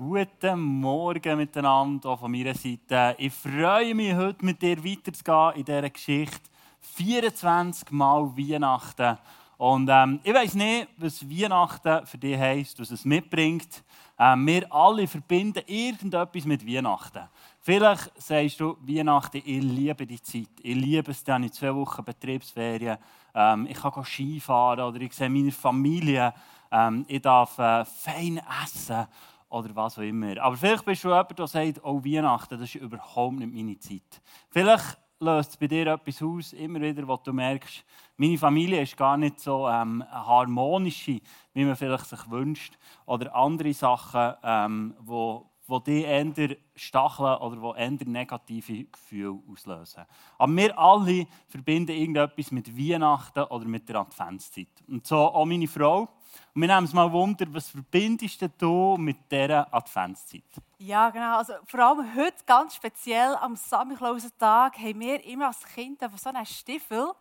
Guten 0.00 0.60
Morgen 0.60 1.38
miteinander, 1.38 2.10
auch 2.10 2.20
von 2.20 2.30
meiner 2.30 2.54
Seite. 2.54 3.16
Ich 3.18 3.32
freue 3.32 3.96
mich, 3.96 4.14
heute 4.14 4.44
mit 4.44 4.62
dir 4.62 4.76
weiterzugehen 4.84 5.56
in 5.56 5.64
dieser 5.64 5.90
Geschichte. 5.90 6.38
24 6.80 7.90
Mal 7.90 8.30
Weihnachten. 8.36 9.18
Und 9.56 9.88
ähm, 9.90 10.20
ich 10.22 10.32
weiß 10.32 10.54
nicht, 10.54 10.86
was 10.98 11.28
Weihnachten 11.28 12.06
für 12.06 12.16
dich 12.16 12.38
heisst, 12.38 12.78
was 12.78 12.92
es 12.92 13.04
mitbringt. 13.04 13.82
Ähm, 14.20 14.46
wir 14.46 14.72
alle 14.72 15.08
verbinden 15.08 15.64
irgendetwas 15.66 16.44
mit 16.44 16.64
Weihnachten. 16.64 17.28
Vielleicht 17.60 18.22
sagst 18.22 18.60
du, 18.60 18.76
Weihnachten, 18.82 19.38
ich 19.38 19.62
liebe 19.64 20.06
die 20.06 20.22
Zeit. 20.22 20.60
Ich 20.62 20.76
liebe 20.76 21.10
es, 21.10 21.24
dann 21.24 21.42
in 21.42 21.50
zwei 21.50 21.74
Wochen 21.74 22.04
Betriebsferien. 22.04 22.98
Ähm, 23.34 23.66
ich 23.68 23.76
kann 23.76 24.04
Skifahren 24.04 24.78
oder 24.78 25.00
ich 25.00 25.12
sehe 25.12 25.28
meine 25.28 25.50
Familie. 25.50 26.32
Ähm, 26.70 27.04
ich 27.08 27.20
darf 27.20 27.58
äh, 27.58 27.84
fein 27.84 28.40
essen 28.62 29.08
oder 29.48 29.74
was 29.74 29.98
auch 29.98 30.02
immer. 30.02 30.38
Aber 30.40 30.56
vielleicht 30.56 30.84
bist 30.84 31.04
du 31.04 31.08
jemand, 31.08 31.38
der 31.38 31.46
sagt, 31.46 31.80
oh, 31.82 32.04
Weihnachten, 32.04 32.58
das 32.58 32.74
ist 32.74 32.82
überhaupt 32.82 33.36
nicht 33.36 33.52
meine 33.52 33.78
Zeit. 33.78 34.22
Vielleicht 34.50 34.98
löst 35.20 35.50
es 35.50 35.56
bei 35.56 35.66
dir 35.66 35.86
etwas 35.86 36.22
aus, 36.22 36.52
immer 36.52 36.80
wieder, 36.80 37.06
wo 37.06 37.16
du 37.16 37.32
merkst, 37.32 37.84
meine 38.16 38.38
Familie 38.38 38.82
ist 38.82 38.96
gar 38.96 39.16
nicht 39.16 39.40
so 39.40 39.68
ähm, 39.68 40.04
harmonisch, 40.10 41.06
wie 41.06 41.64
man 41.64 41.76
vielleicht 41.76 42.06
sich 42.06 42.30
wünscht. 42.30 42.78
Oder 43.06 43.34
andere 43.34 43.72
Sachen, 43.72 44.34
ähm, 44.42 44.94
wo, 45.00 45.47
die 45.68 46.02
eher 46.02 46.56
stacheln 46.74 47.36
oder 47.38 47.60
wo 47.60 47.74
eher 47.74 47.90
negative 47.90 48.84
Gefühle 48.84 49.38
auslösen. 49.50 50.04
Aber 50.38 50.56
wir 50.56 50.78
alle 50.78 51.26
verbinden 51.48 51.92
irgendetwas 51.92 52.50
mit 52.50 52.76
Weihnachten 52.76 53.44
oder 53.44 53.64
mit 53.66 53.88
der 53.88 53.96
Adventszeit. 53.96 54.68
Und 54.88 55.06
so 55.06 55.16
auch 55.16 55.44
meine 55.44 55.68
Frau. 55.68 56.08
Und 56.54 56.62
wir 56.62 56.68
nehmen 56.68 56.80
uns 56.80 56.92
mal 56.92 57.12
Wunder, 57.12 57.46
was 57.50 57.68
verbindest 57.68 58.44
du 58.58 58.96
mit 58.98 59.30
dieser 59.30 59.72
Adventszeit? 59.72 60.42
Ja, 60.78 61.10
genau. 61.10 61.38
Also, 61.38 61.54
vor 61.66 61.80
allem 61.80 62.14
heute 62.14 62.44
ganz 62.46 62.74
speziell 62.74 63.34
am 63.36 63.56
Samichlausen-Tag 63.56 64.78
haben 64.78 65.00
wir 65.00 65.24
immer 65.24 65.48
als 65.48 65.64
Kind 65.64 66.00
so 66.16 66.28
einen 66.30 66.46
Stiefel 66.46 67.12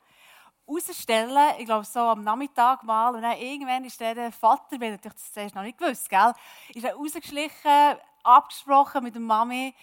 rausstellen, 0.68 1.56
ich 1.60 1.66
glaube 1.66 1.86
so 1.86 2.00
am 2.00 2.24
Nachmittag 2.24 2.84
mal, 2.84 3.16
und 3.16 3.22
dann 3.22 3.38
irgendwann 3.38 3.86
ist 3.86 4.00
der 4.00 4.32
Vater, 4.32 4.80
wenn 4.80 4.92
natürlich 4.92 5.14
das 5.14 5.32
zuerst 5.32 5.56
noch 5.56 5.64
nicht 5.64 5.78
gewusst, 5.78 6.10
gell, 6.10 6.34
ist 6.74 6.84
er 6.84 6.96
rausgeschlichen, 6.96 7.98
abgesprochen 8.28 9.04
mit 9.04 9.16
der 9.16 9.22
Mami 9.22 9.74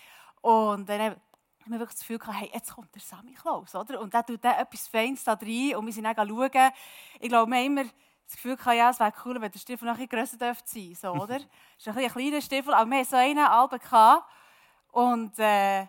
und 0.40 0.88
dann 0.88 1.00
haben 1.00 1.20
wir 1.66 1.78
wirklich 1.78 1.96
das 1.96 2.00
Gefühl 2.00 2.18
gehabt, 2.18 2.38
hey, 2.38 2.50
jetzt 2.52 2.74
kommt 2.74 2.94
der 2.94 3.00
Sammy 3.00 3.32
Klaus, 3.32 3.74
oder? 3.74 4.00
Und 4.00 4.12
dann 4.12 4.26
tut 4.26 4.44
er 4.44 4.60
etwas 4.60 4.86
Feines 4.88 5.24
da 5.24 5.32
rein 5.32 5.76
und 5.76 5.86
wir 5.86 5.92
sind 5.92 6.04
dann 6.04 6.28
schauen. 6.28 6.72
Ich 7.20 7.28
glaube, 7.28 7.50
wir 7.50 7.58
haben 7.58 7.66
immer 7.66 7.84
das 8.26 8.36
Gefühl 8.36 8.56
gehabt, 8.56 8.76
ja, 8.76 8.90
es 8.90 9.00
wäre 9.00 9.12
cool, 9.24 9.40
wenn 9.40 9.50
der 9.50 9.58
Stiefel 9.58 9.88
noch 9.88 9.98
ein 9.98 10.08
grösser 10.08 10.36
dürfte 10.36 10.68
sein 10.68 10.94
so, 10.94 11.12
oder? 11.22 11.36
Es 11.36 11.86
ist 11.86 11.88
ein, 11.88 11.98
ein 11.98 12.10
kleiner 12.10 12.40
Stiefel, 12.40 12.74
aber 12.74 12.90
wir 12.90 12.98
hatten 12.98 13.08
so 13.08 13.16
einen 13.16 13.38
Alben 13.38 13.78
gehabt. 13.78 14.24
Und, 14.92 15.38
äh, 15.38 15.86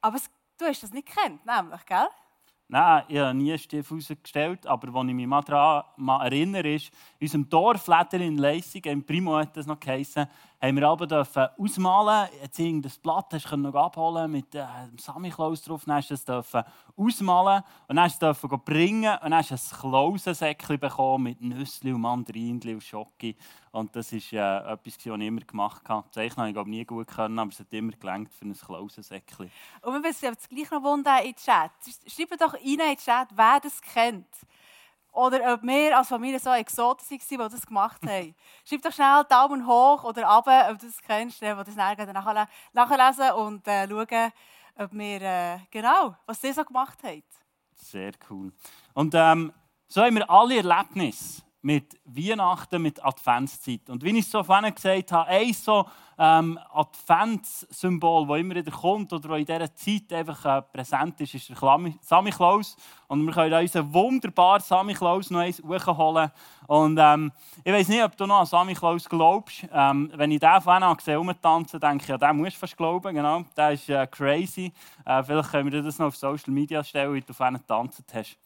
aber 0.00 0.16
es, 0.16 0.30
du 0.58 0.66
hast 0.66 0.82
das 0.82 0.92
nicht 0.92 1.08
gekannt, 1.08 1.44
nämlich, 1.44 1.84
gell? 1.86 2.08
Nein, 2.68 3.04
ich 3.06 3.18
habe 3.18 3.34
nie 3.34 3.50
einen 3.50 3.58
Stiefel 3.60 3.96
rausgestellt, 3.96 4.66
aber 4.66 4.92
was 4.92 5.06
ich 5.06 5.14
mich 5.14 5.26
mal 5.26 5.42
daran 5.42 5.84
erinnere, 6.20 6.74
ist, 6.74 6.92
in 7.20 7.26
unserem 7.26 7.48
Dorf 7.48 7.88
in 8.12 8.38
Leissig, 8.38 8.86
im 8.86 9.06
Primo 9.06 9.36
hat 9.36 9.56
das 9.56 9.66
noch 9.66 9.78
geheißen, 9.78 10.26
haben 10.60 10.76
wir 10.76 10.88
aber 10.88 11.06
dürfen 11.06 11.48
ausmalen, 11.58 12.28
jetzt 12.42 12.60
das 12.84 12.98
Blatt 12.98 13.26
hast 13.32 13.50
du 13.50 13.56
noch 13.56 13.74
abholen 13.74 14.30
mit 14.30 14.54
äh, 14.54 14.64
dem 14.90 14.98
Samichlaus 14.98 15.62
drauf, 15.62 15.84
dann 15.84 15.96
hast 15.96 16.10
du 16.10 16.14
es 16.14 16.24
dürfen 16.24 16.64
ausmalen 16.96 17.62
und 17.88 17.96
dann 17.96 18.04
hast 18.04 18.22
du 18.22 18.26
es 18.26 18.40
bringen 18.64 19.12
und 19.22 19.30
dann 19.30 19.34
hast 19.34 19.50
du 19.50 19.54
ein 19.54 19.80
Klausensäckchen 19.80 20.78
bekommen 20.78 21.24
mit 21.24 21.40
Nüsse 21.40 21.94
und 21.94 22.00
Mandarinchen 22.00 22.74
und 22.74 22.82
Schoki 22.82 23.36
und 23.76 23.94
das 23.94 24.10
ist 24.12 24.32
äh, 24.32 24.38
etwas, 24.38 24.94
was 24.96 25.04
ich 25.04 25.06
immer 25.06 25.42
gemacht 25.42 25.86
habe. 25.88 26.10
Zeichnen 26.10 26.56
habe 26.56 26.60
ich 26.60 26.66
nie 26.66 26.84
gut 26.86 27.08
können, 27.08 27.38
aber 27.38 27.50
es 27.50 27.60
hat 27.60 27.72
immer 27.72 27.92
gelangt 27.92 28.32
für 28.32 28.46
ein 28.46 28.54
Klausensäckchen. 28.54 29.50
Und 29.82 29.92
wir 29.92 30.02
wissen 30.02 30.24
jetzt 30.24 30.48
gleich 30.48 30.70
noch 30.70 30.82
wundern 30.82 31.18
in 31.18 31.32
den 31.32 31.36
Chat. 31.36 31.72
Schreibt 32.06 32.40
doch 32.40 32.54
rein 32.54 32.62
in 32.62 32.78
den 32.78 32.96
Chat, 32.96 33.28
wer 33.34 33.60
das 33.62 33.82
kennt. 33.82 34.26
Oder 35.16 35.54
ob 35.54 35.62
wir 35.62 35.96
als 35.96 36.08
Familie 36.08 36.38
so 36.38 36.50
Exoten 36.50 37.02
waren, 37.10 37.20
die 37.30 37.36
das 37.54 37.66
gemacht 37.66 38.02
haben. 38.06 38.34
Schreib 38.66 38.82
doch 38.82 38.92
schnell 38.92 39.24
Daumen 39.24 39.66
hoch 39.66 40.04
oder 40.04 40.26
runter, 40.26 40.68
ob 40.70 40.78
du 40.78 40.84
das 40.86 41.00
kennst, 41.00 41.40
die 41.40 41.46
das 41.46 41.74
nachher 41.74 42.48
nachlesen 42.74 43.32
und 43.32 43.66
äh, 43.66 43.88
schauen, 43.88 44.32
ob 44.76 44.92
wir, 44.92 45.22
äh, 45.22 45.58
genau, 45.70 46.14
was 46.26 46.38
sie 46.42 46.52
so 46.52 46.62
gemacht 46.62 47.02
haben. 47.02 47.24
Sehr 47.74 48.12
cool. 48.28 48.52
Und 48.92 49.14
ähm, 49.14 49.54
so 49.88 50.02
haben 50.02 50.16
wir 50.16 50.28
alle 50.28 50.58
Erlebnisse 50.58 51.45
mit 51.66 51.98
Weihnachten, 52.04 52.80
mit 52.80 53.04
Adventszeit. 53.04 53.90
Und 53.90 54.04
wie 54.04 54.16
ich 54.16 54.26
es 54.26 54.30
so 54.30 54.44
vorhin 54.44 54.72
gesagt 54.72 55.10
habe, 55.10 55.28
ein 55.28 55.52
so 55.52 55.84
ähm, 56.16 56.60
Adventssymbol, 56.72 58.28
das 58.28 58.38
immer 58.38 58.54
wieder 58.54 58.70
kommt 58.70 59.12
oder 59.12 59.36
in 59.36 59.44
dieser 59.44 59.74
Zeit 59.74 60.12
einfach 60.12 60.44
äh, 60.44 60.62
präsent 60.62 61.20
ist, 61.20 61.34
ist 61.34 61.48
der 61.48 61.92
Samichlaus. 62.02 62.76
Und 63.08 63.26
wir 63.26 63.32
können 63.32 63.52
unseren 63.52 63.92
wunderbaren 63.92 64.62
Samichlaus 64.62 65.28
noch 65.30 65.40
eins 65.40 65.60
hochholen. 65.60 66.30
Und 66.68 66.98
ähm, 67.02 67.32
ich 67.64 67.72
weiß 67.72 67.88
nicht, 67.88 68.04
ob 68.04 68.16
du 68.16 68.26
noch 68.26 68.38
an 68.38 68.46
Samichlaus 68.46 69.08
glaubst. 69.08 69.66
Ähm, 69.72 70.12
wenn 70.14 70.30
ich 70.30 70.38
den 70.38 70.60
vorhin 70.60 70.96
gesehen 70.96 71.16
rumtanzen, 71.16 71.80
denke 71.80 72.04
ich, 72.04 72.08
ja, 72.08 72.16
den 72.16 72.36
musst 72.36 72.54
du 72.54 72.60
fast 72.60 72.76
glauben. 72.76 73.12
Genau. 73.12 73.42
Der 73.56 73.72
ist 73.72 73.88
äh, 73.88 74.06
crazy. 74.06 74.72
Äh, 75.04 75.24
vielleicht 75.24 75.50
können 75.50 75.72
wir 75.72 75.82
das 75.82 75.98
noch 75.98 76.06
auf 76.06 76.16
Social 76.16 76.52
Media 76.52 76.84
stellen, 76.84 77.12
wie 77.12 77.22
du 77.22 77.32
vorhin 77.32 77.56
getanzt 77.56 78.04
hast. 78.14 78.38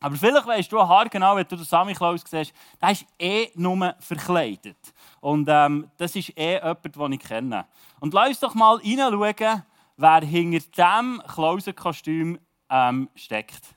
Aber 0.00 0.16
vielleicht 0.16 0.46
weißt 0.46 0.70
du 0.70 0.80
haargenau, 0.80 1.36
wenn 1.36 1.46
du 1.48 1.56
den 1.56 1.64
Sammy 1.64 1.94
Klaus 1.94 2.22
siehst, 2.26 2.52
der 2.80 2.90
ist 2.90 3.06
eh 3.18 3.48
nur 3.54 3.94
verkleidet. 3.98 4.76
Und 5.20 5.48
ähm, 5.50 5.90
das 5.96 6.14
ist 6.16 6.36
eh 6.38 6.54
jemand, 6.54 6.94
den 6.96 7.12
ich 7.12 7.20
kenne. 7.20 7.66
Und 8.00 8.12
lass 8.12 8.28
uns 8.28 8.40
doch 8.40 8.54
mal 8.54 8.78
hineinschauen, 8.80 9.62
wer 9.96 10.20
hinter 10.20 10.58
diesem 10.58 11.22
Klausenkostüm 11.26 12.38
ähm, 12.68 13.08
steckt. 13.14 13.74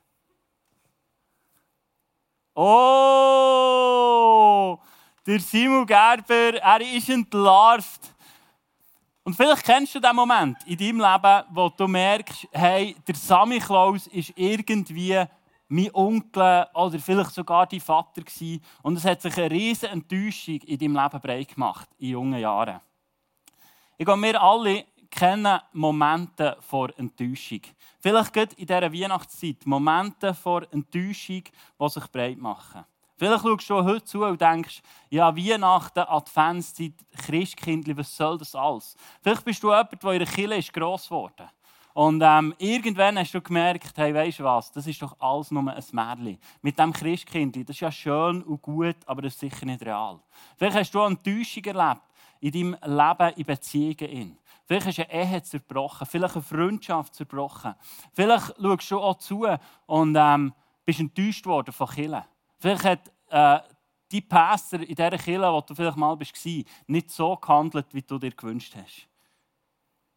Oh, 2.53 3.79
der 5.25 5.39
Simon 5.39 5.85
Gerber, 5.85 6.55
er 6.61 6.81
ist 6.81 7.07
entlarvt. 7.09 8.13
Und 9.23 9.35
vielleicht 9.35 9.63
kennst 9.63 9.95
du 9.95 9.99
den 9.99 10.15
Moment 10.15 10.57
in 10.65 10.77
deinem 10.77 10.99
Leben, 10.99 11.43
wo 11.51 11.69
du 11.69 11.87
merkst, 11.87 12.47
hey, 12.51 12.95
der 13.07 13.15
Sammy 13.15 13.59
Klaus 13.59 14.07
ist 14.07 14.33
irgendwie 14.35 15.23
mein 15.69 15.93
Onkel 15.93 16.67
oder 16.73 16.99
vielleicht 16.99 17.31
sogar 17.31 17.67
dein 17.67 17.79
Vater 17.79 18.21
gewesen. 18.21 18.61
Und 18.81 18.97
es 18.97 19.05
hat 19.05 19.21
sich 19.21 19.37
eine 19.37 19.51
riesige 19.51 19.91
Enttäuschung 19.91 20.59
in 20.61 20.77
deinem 20.77 20.95
Leben 20.95 21.21
breit 21.21 21.53
gemacht, 21.53 21.87
in 21.99 22.09
jungen 22.09 22.39
Jahren. 22.39 22.81
Ich 23.97 24.05
glaube, 24.05 24.21
wir 24.21 24.41
alle 24.41 24.85
kennen 25.09 25.59
Momente 25.73 26.57
vor 26.61 26.89
Enttäuschung. 26.97 27.61
Vielleicht 27.99 28.33
geht 28.33 28.53
in 28.53 28.65
dieser 28.65 28.93
Weihnachtszeit 28.93 29.65
Momente 29.65 30.33
vor 30.33 30.63
Enttäuschung, 30.71 31.43
die 31.79 31.89
sich 31.89 32.07
breit 32.11 32.37
machen. 32.37 32.85
Vielleicht 33.17 33.43
schaust 33.43 33.69
du 33.69 33.83
heute 33.83 34.03
zu 34.05 34.23
und 34.23 34.39
denkst, 34.39 34.81
ja, 35.09 35.35
Weihnachten, 35.35 35.99
Adventszeit, 35.99 36.93
Christkindli, 37.17 37.97
was 37.97 38.15
soll 38.15 38.37
das 38.37 38.55
alles? 38.55 38.95
Vielleicht 39.21 39.43
bist 39.43 39.61
du 39.61 39.67
jemand, 39.67 40.01
der 40.01 40.11
in 40.13 40.19
der 40.19 40.27
Kirche 40.27 40.71
gross 40.71 41.09
geworden 41.09 41.33
ist. 41.45 41.58
Und 41.99 42.21
ähm, 42.23 42.55
irgendwann 42.59 43.19
hast 43.19 43.33
du 43.33 43.41
gemerkt, 43.41 43.97
hey, 43.97 44.13
weißt 44.13 44.39
du 44.39 44.45
was, 44.45 44.71
das 44.71 44.87
ist 44.87 45.01
doch 45.01 45.17
alles 45.19 45.51
nur 45.51 45.69
ein 45.69 45.83
Märchen. 45.91 46.39
Mit 46.61 46.79
dem 46.79 46.93
Christkind, 46.93 47.57
das 47.57 47.75
ist 47.75 47.81
ja 47.81 47.91
schön 47.91 48.41
und 48.41 48.61
gut, 48.61 48.95
aber 49.05 49.23
das 49.23 49.33
ist 49.33 49.41
sicher 49.41 49.65
nicht 49.65 49.81
real. 49.81 50.17
Vielleicht 50.55 50.77
hast 50.77 50.91
du 50.91 51.01
eine 51.01 51.17
Enttäuschung 51.17 51.65
erlebt 51.65 52.01
in 52.39 52.51
deinem 52.53 52.77
Leben 52.85 53.33
in 53.35 53.45
Beziehungen. 53.45 54.37
Vielleicht 54.65 54.87
hast 54.87 54.97
du 54.99 55.09
eine 55.09 55.33
Ehe 55.33 55.43
zerbrochen, 55.43 56.07
vielleicht 56.07 56.35
eine 56.35 56.41
Freundschaft 56.41 57.15
zerbrochen. 57.15 57.75
Vielleicht 58.13 58.55
schaust 58.57 58.91
du 58.91 58.99
auch 59.01 59.17
zu 59.17 59.45
und 59.87 60.15
ähm, 60.17 60.53
bist 60.85 61.01
enttäuscht 61.01 61.45
worden 61.47 61.73
von 61.73 61.89
Killen. 61.89 62.23
Vielleicht 62.59 62.85
hat 62.85 63.11
äh, 63.29 63.59
die 64.09 64.21
Pastor 64.21 64.79
in 64.79 64.95
dieser 64.95 65.17
Kirche, 65.17 65.51
wo 65.51 65.59
du 65.59 65.75
vielleicht 65.75 65.97
mal 65.97 66.17
warst, 66.17 66.47
nicht 66.87 67.11
so 67.11 67.35
gehandelt, 67.35 67.87
wie 67.91 68.03
du 68.03 68.17
dir 68.17 68.31
gewünscht 68.31 68.73
hast. 68.81 69.05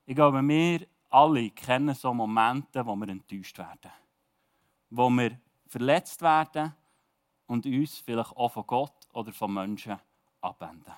Ich 0.07 0.15
glaube, 0.15 0.43
wir 0.43 0.87
alle 1.13 1.51
kennen 1.51 1.95
so 1.95 2.13
Momente, 2.13 2.85
wo 2.85 2.97
wir 2.97 3.09
enttäuscht 3.09 3.59
werden. 3.59 3.91
Wo 4.91 5.09
wir 5.11 5.39
verletzt 5.67 6.21
werden 6.23 6.75
und 7.47 7.67
uns 7.67 7.99
vielleicht 7.99 8.37
auch 8.37 8.51
von 8.51 8.67
Gott 8.67 8.95
oder 9.13 9.33
von 9.33 9.53
Menschen 9.53 9.99
abwenden. 10.41 10.93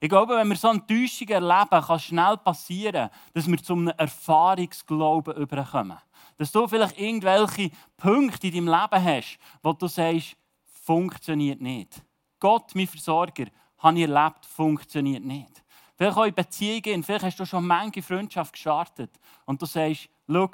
Ich 0.00 0.08
glaube, 0.08 0.36
wenn 0.36 0.48
wir 0.48 0.56
so 0.56 0.68
eine 0.68 0.78
Enttäuschung 0.78 1.28
erleben, 1.28 1.82
kann 1.84 1.96
es 1.96 2.04
schnell 2.04 2.36
passieren, 2.36 3.10
dass 3.34 3.48
wir 3.48 3.58
zu 3.58 3.72
einem 3.72 3.88
Erfahrungsglauben 3.88 5.34
überkommen. 5.34 5.98
Dass 6.36 6.52
du 6.52 6.68
vielleicht 6.68 6.98
irgendwelche 6.98 7.70
Punkte 7.96 8.46
in 8.46 8.66
deinem 8.66 8.80
Leben 8.80 9.04
hast, 9.04 9.38
wo 9.60 9.72
du 9.72 9.88
sagst, 9.88 10.36
funktioniert 10.84 11.60
nicht. 11.60 12.00
Gott, 12.38 12.76
mein 12.76 12.86
Versorger, 12.86 13.46
habe 13.78 13.98
ich 13.98 14.08
erlebt, 14.08 14.46
funktioniert 14.46 15.24
nicht. 15.24 15.64
Vielleicht 15.98 16.16
auch 16.16 16.24
in 16.24 16.34
Beziehungen, 16.34 17.02
vielleicht 17.02 17.24
hast 17.24 17.40
du 17.40 17.44
schon 17.44 17.66
manche 17.66 18.02
Freundschaft 18.02 18.52
gestartet 18.52 19.10
und 19.46 19.60
du 19.60 19.66
sagst, 19.66 20.08
schau, 20.28 20.48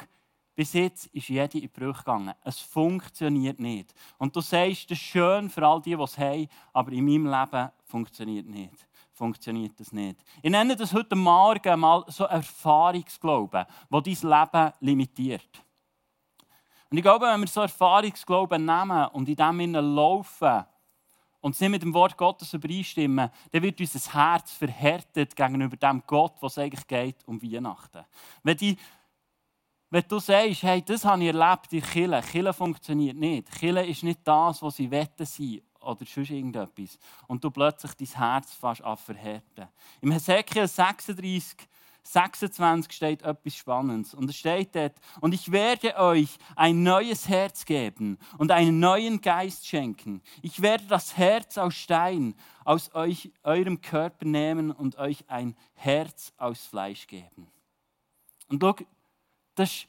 bis 0.54 0.72
jetzt 0.72 1.06
ist 1.08 1.28
jede 1.28 1.58
in 1.58 1.68
Brüche 1.68 1.98
gegangen. 1.98 2.32
Es 2.42 2.60
funktioniert 2.60 3.60
nicht. 3.60 3.92
Und 4.16 4.34
du 4.34 4.40
sagst, 4.40 4.90
das 4.90 4.96
ist 4.96 5.04
schön 5.04 5.50
für 5.50 5.66
all 5.66 5.82
die, 5.82 5.94
die 5.94 6.02
es 6.02 6.16
haben, 6.16 6.48
aber 6.72 6.92
in 6.92 7.04
meinem 7.04 7.26
Leben 7.26 7.70
funktioniert 7.84 8.46
nicht. 8.46 8.86
funktioniert 9.12 9.78
das 9.78 9.92
nicht. 9.92 10.18
Ich 10.42 10.50
nenne 10.50 10.76
das 10.76 10.94
heute 10.94 11.14
Morgen 11.14 11.78
mal 11.78 12.04
so 12.08 12.24
Erfahrungsglauben, 12.24 13.66
wo 13.90 14.00
dein 14.00 14.14
Leben 14.14 14.72
limitiert. 14.80 15.62
Und 16.90 16.96
ich 16.96 17.02
glaube, 17.02 17.26
wenn 17.26 17.40
wir 17.40 17.48
so 17.48 17.60
Erfahrungsglauben 17.60 18.64
nehmen 18.64 19.08
und 19.08 19.28
in 19.28 19.36
dem 19.36 19.74
laufen 19.74 20.64
und 21.44 21.54
sie 21.54 21.68
mit 21.68 21.82
dem 21.82 21.92
Wort 21.92 22.16
Gottes 22.16 22.54
übereinstimmen, 22.54 23.28
dann 23.52 23.62
wird 23.62 23.78
unser 23.78 24.14
Herz 24.14 24.52
verhärtet 24.52 25.36
gegenüber 25.36 25.76
dem 25.76 26.02
Gott, 26.06 26.36
was 26.40 26.56
eigentlich 26.56 26.86
geht 26.86 27.16
um 27.26 27.42
Weihnachten. 27.42 28.02
Wenn, 28.42 28.56
die, 28.56 28.78
wenn 29.90 30.04
du 30.08 30.18
sagst, 30.20 30.62
hey, 30.62 30.80
das 30.80 31.04
habe 31.04 31.22
ich 31.22 31.34
erlebt 31.34 31.70
in 31.70 31.82
Kille, 31.82 32.22
Kille 32.22 32.54
funktioniert 32.54 33.18
nicht. 33.18 33.52
Kille 33.52 33.84
ist 33.84 34.02
nicht 34.02 34.20
das, 34.24 34.62
was 34.62 34.76
sie 34.76 34.90
wetten 34.90 35.26
sein 35.26 35.60
oder 35.82 36.06
sonst 36.06 36.30
irgendetwas. 36.30 36.98
Und 37.26 37.44
du 37.44 37.50
plötzlich 37.50 37.92
dein 37.92 38.18
Herz 38.18 38.54
fast 38.54 38.82
an 38.82 38.96
verhärten. 38.96 39.68
Im 40.00 40.12
Hesekiel 40.12 40.66
36, 40.66 41.58
26 42.04 42.92
steht 42.92 43.22
etwas 43.22 43.56
Spannendes. 43.56 44.14
Und 44.14 44.28
es 44.30 44.36
steht 44.36 44.74
dort, 44.74 44.94
und 45.20 45.34
ich 45.34 45.50
werde 45.50 45.96
euch 45.96 46.36
ein 46.54 46.82
neues 46.82 47.28
Herz 47.28 47.64
geben 47.64 48.18
und 48.38 48.50
einen 48.50 48.78
neuen 48.78 49.20
Geist 49.20 49.66
schenken. 49.66 50.22
Ich 50.42 50.62
werde 50.62 50.84
das 50.86 51.16
Herz 51.16 51.58
aus 51.58 51.74
Stein 51.74 52.34
aus 52.64 52.94
euch, 52.94 53.32
eurem 53.42 53.80
Körper 53.80 54.26
nehmen 54.26 54.70
und 54.70 54.96
euch 54.98 55.24
ein 55.28 55.56
Herz 55.74 56.32
aus 56.36 56.64
Fleisch 56.66 57.06
geben. 57.06 57.50
Und 58.48 58.62
schau, 58.62 58.76
das 59.54 59.70
ist 59.70 59.88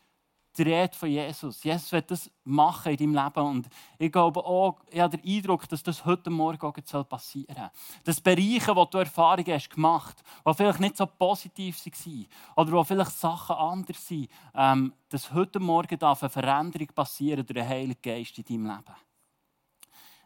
die 0.57 0.63
Rede 0.63 0.95
von 0.95 1.09
Jesus. 1.09 1.63
Jesus 1.63 1.91
wird 1.91 2.11
das 2.11 2.29
machen 2.43 2.93
in 2.93 3.13
deinem 3.13 3.25
Leben. 3.25 3.47
Und 3.47 3.67
ich 3.97 4.11
glaube 4.11 4.43
auch, 4.43 4.79
ich 4.89 4.99
habe 4.99 5.17
den 5.17 5.37
Eindruck, 5.37 5.67
dass 5.67 5.83
das 5.83 6.05
heute 6.05 6.29
Morgen 6.29 6.61
auch 6.61 7.09
passieren 7.09 7.55
soll. 7.55 7.69
Dass 8.03 8.21
Bereiche, 8.21 8.75
wo 8.75 8.85
du 8.85 8.99
Erfahrungen 8.99 9.53
hast 9.53 9.69
gemacht, 9.69 10.23
die 10.47 10.53
vielleicht 10.53 10.79
nicht 10.79 10.97
so 10.97 11.05
positiv 11.05 11.85
waren 11.85 12.27
oder 12.55 12.71
wo 12.71 12.83
vielleicht 12.83 13.11
Sachen 13.11 13.55
anders 13.55 14.07
sind, 14.07 14.29
ähm, 14.53 14.93
dass 15.09 15.33
heute 15.33 15.59
Morgen 15.59 15.99
darf 15.99 16.23
eine 16.23 16.29
Veränderung 16.29 16.87
passieren 16.87 17.45
durch 17.45 17.57
den 17.57 17.67
Heiligen 17.67 18.01
Geist 18.01 18.37
in 18.37 18.45
deinem 18.45 18.65
Leben. 18.67 18.95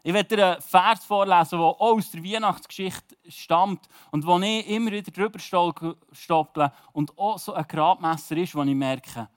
Ich 0.02 0.14
werde 0.14 0.34
dir 0.34 0.52
einen 0.52 0.62
Vers 0.62 1.04
vorlesen, 1.04 1.58
der 1.58 1.66
auch 1.66 1.78
aus 1.78 2.10
der 2.10 2.24
Weihnachtsgeschichte 2.24 3.16
stammt 3.28 3.86
und 4.10 4.26
wo 4.26 4.38
ich 4.38 4.66
immer 4.68 4.92
wieder 4.92 5.10
drüber 5.10 5.38
stolple 5.38 6.72
und 6.92 7.18
auch 7.18 7.38
so 7.38 7.52
ein 7.52 7.66
Gradmesser 7.68 8.36
ist, 8.38 8.54
wo 8.54 8.62
ich 8.62 8.74
merke, 8.74 9.28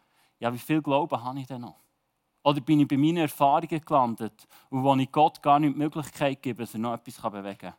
ja, 0.44 0.54
wie 0.54 0.60
viel 0.60 0.82
Glauben 0.82 1.24
habe 1.24 1.40
ich 1.40 1.48
denn 1.48 1.62
noch? 1.62 1.80
Oder 2.44 2.60
bin 2.60 2.82
ich 2.82 2.88
bei 2.90 2.98
meinen 2.98 3.18
Erfahrungen 3.18 3.80
gelandet 3.80 4.46
wo 4.70 4.94
ich 4.96 5.10
Gott 5.10 5.42
gar 5.42 5.58
nicht 5.58 5.74
die 5.74 5.78
Möglichkeit 5.78 6.42
gebe, 6.42 6.64
dass 6.64 6.74
er 6.74 6.82
noch 6.82 6.96
etwas 6.96 7.16
bewegen 7.16 7.58
kann? 7.58 7.74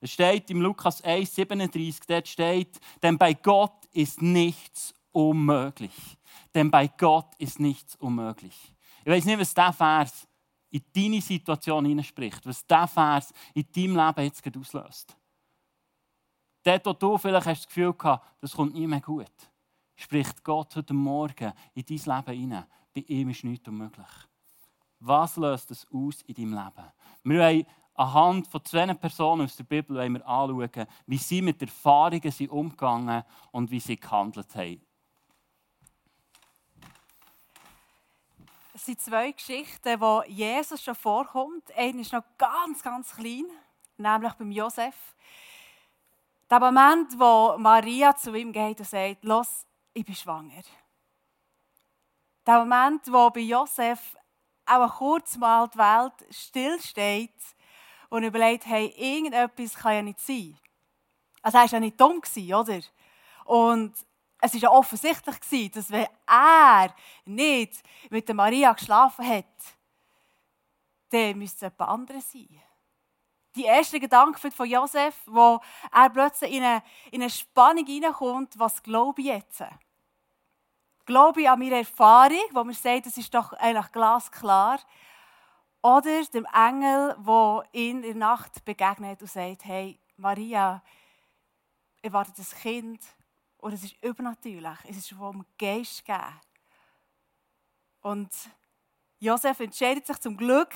Es 0.00 0.10
steht 0.10 0.50
im 0.50 0.60
Lukas 0.60 1.02
1, 1.02 1.32
37, 1.32 2.00
dort 2.08 2.26
steht, 2.26 2.80
denn 3.00 3.16
bei 3.16 3.34
Gott 3.34 3.86
ist 3.92 4.20
nichts 4.20 4.92
unmöglich. 5.12 5.92
Denn 6.52 6.68
bei 6.68 6.88
Gott 6.88 7.32
ist 7.38 7.60
nichts 7.60 7.94
unmöglich. 7.94 8.74
Ich 9.04 9.12
weiß 9.12 9.24
nicht, 9.26 9.38
was 9.38 9.54
dieser 9.54 9.72
Vers 9.72 10.26
in 10.70 10.82
deine 10.92 11.20
Situation 11.20 11.84
hineinspricht, 11.84 12.44
was 12.44 12.66
dieser 12.66 12.88
Vers 12.88 13.32
in 13.54 13.68
deinem 13.70 13.94
Leben 13.94 14.24
jetzt 14.24 14.56
auslöst. 14.56 15.16
Dort, 16.64 16.86
wo 16.86 16.92
du 16.92 17.18
vielleicht 17.18 17.46
hast 17.46 17.60
das 17.60 17.68
Gefühl 17.68 17.92
gehabt, 17.92 18.26
das 18.40 18.56
kommt 18.56 18.74
nie 18.74 18.88
mehr 18.88 19.00
gut 19.00 19.49
spricht 20.00 20.42
Gott 20.44 20.74
heute 20.76 20.94
Morgen 20.94 21.52
in 21.74 21.84
dein 21.84 22.16
Leben 22.16 22.38
hinein. 22.40 22.66
Bei 22.94 23.02
ihm 23.02 23.28
ist 23.28 23.44
nichts 23.44 23.68
unmöglich. 23.68 24.08
Was 24.98 25.36
löst 25.36 25.70
das 25.70 25.86
aus 25.92 26.22
in 26.22 26.34
deinem 26.34 26.54
Leben? 26.54 26.92
Wir 27.24 27.40
wollen 27.40 27.66
anhand 27.94 28.48
von 28.48 28.64
zwei 28.64 28.94
Personen 28.94 29.42
aus 29.42 29.56
der 29.56 29.64
Bibel 29.64 29.96
wir 29.96 30.26
anschauen, 30.26 30.86
wie 31.06 31.18
sie 31.18 31.42
mit 31.42 31.60
Erfahrungen 31.60 32.30
sind 32.30 32.50
umgegangen 32.50 33.24
und 33.52 33.70
wie 33.70 33.80
sie 33.80 33.96
gehandelt 33.96 34.54
haben. 34.54 34.80
Es 38.72 38.86
sind 38.86 39.00
zwei 39.00 39.32
Geschichten, 39.32 40.00
wo 40.00 40.22
Jesus 40.26 40.82
schon 40.82 40.94
vorkommt. 40.94 41.70
Eine 41.76 42.00
ist 42.00 42.12
noch 42.14 42.24
ganz, 42.38 42.82
ganz 42.82 43.14
klein, 43.14 43.44
nämlich 43.98 44.32
beim 44.32 44.50
Josef. 44.50 44.94
Der 46.48 46.58
Moment, 46.58 47.18
wo 47.18 47.58
Maria 47.58 48.16
zu 48.16 48.34
ihm 48.34 48.50
geht 48.50 48.80
und 48.80 48.88
sagt, 48.88 49.24
los, 49.24 49.66
ich 49.92 50.04
bin 50.04 50.14
schwanger. 50.14 50.62
Der 52.46 52.58
Moment, 52.60 53.06
wo 53.12 53.30
bei 53.30 53.40
Josef 53.40 54.16
auch 54.66 54.96
kurz 54.98 55.36
mal 55.36 55.68
die 55.68 55.78
Welt 55.78 56.34
stillsteht 56.34 57.34
und 58.08 58.22
überlegt, 58.22 58.66
hey, 58.66 58.86
irgendetwas 58.96 59.74
kann 59.74 59.94
ja 59.94 60.02
nicht 60.02 60.20
sein. 60.20 60.58
Also 61.42 61.58
er 61.58 61.64
war 61.64 61.70
ja 61.70 61.80
nicht 61.80 62.00
dumm, 62.00 62.20
oder? 62.54 62.80
Und 63.44 63.94
es 64.40 64.54
war 64.54 64.60
ja 64.60 64.70
offensichtlich, 64.70 65.70
dass 65.70 65.90
wenn 65.90 66.06
er 66.26 66.94
nicht 67.24 67.82
mit 68.10 68.28
Maria 68.34 68.72
geschlafen 68.72 69.26
hat, 69.26 69.44
dann 71.10 71.38
müsste 71.38 71.66
es 71.66 71.72
jemand 71.72 71.90
anderes 71.90 72.32
sein. 72.32 72.62
Die 73.56 73.64
erste 73.64 73.98
Gedanke 73.98 74.50
von 74.50 74.68
Josef, 74.68 75.16
wo 75.26 75.60
er 75.92 76.10
plötzlich 76.10 76.52
in 76.52 76.62
eine, 76.62 76.82
in 77.10 77.20
eine 77.20 77.30
Spannung 77.30 77.84
hineinkommt, 77.84 78.58
was 78.58 78.82
glaube 78.82 79.20
ich 79.20 79.26
jetzt? 79.26 79.64
Glaube 81.04 81.42
ich 81.42 81.50
an 81.50 81.58
meine 81.58 81.78
Erfahrung, 81.78 82.38
wo 82.52 82.62
mir 82.62 82.74
sagt, 82.74 83.06
das 83.06 83.16
ist 83.16 83.34
doch 83.34 83.52
eigentlich 83.54 83.90
glasklar. 83.90 84.78
Oder 85.82 86.24
dem 86.26 86.46
Engel, 86.52 87.16
der 87.26 87.64
in 87.72 88.02
der 88.02 88.14
Nacht 88.14 88.64
begegnet 88.64 89.20
und 89.20 89.30
sagt, 89.30 89.64
hey, 89.64 89.98
Maria, 90.16 90.82
erwartet 92.02 92.38
ein 92.38 92.58
Kind. 92.60 93.02
Oder 93.58 93.74
es 93.74 93.84
ist 93.84 93.96
übernatürlich. 94.02 94.78
Es 94.88 94.98
ist 94.98 95.10
vom 95.10 95.44
Geist 95.58 96.04
gegeben. 96.04 96.40
Und 98.02 98.30
Josef 99.18 99.60
entscheidet 99.60 100.06
sich 100.06 100.18
zum 100.18 100.36
Glück, 100.36 100.74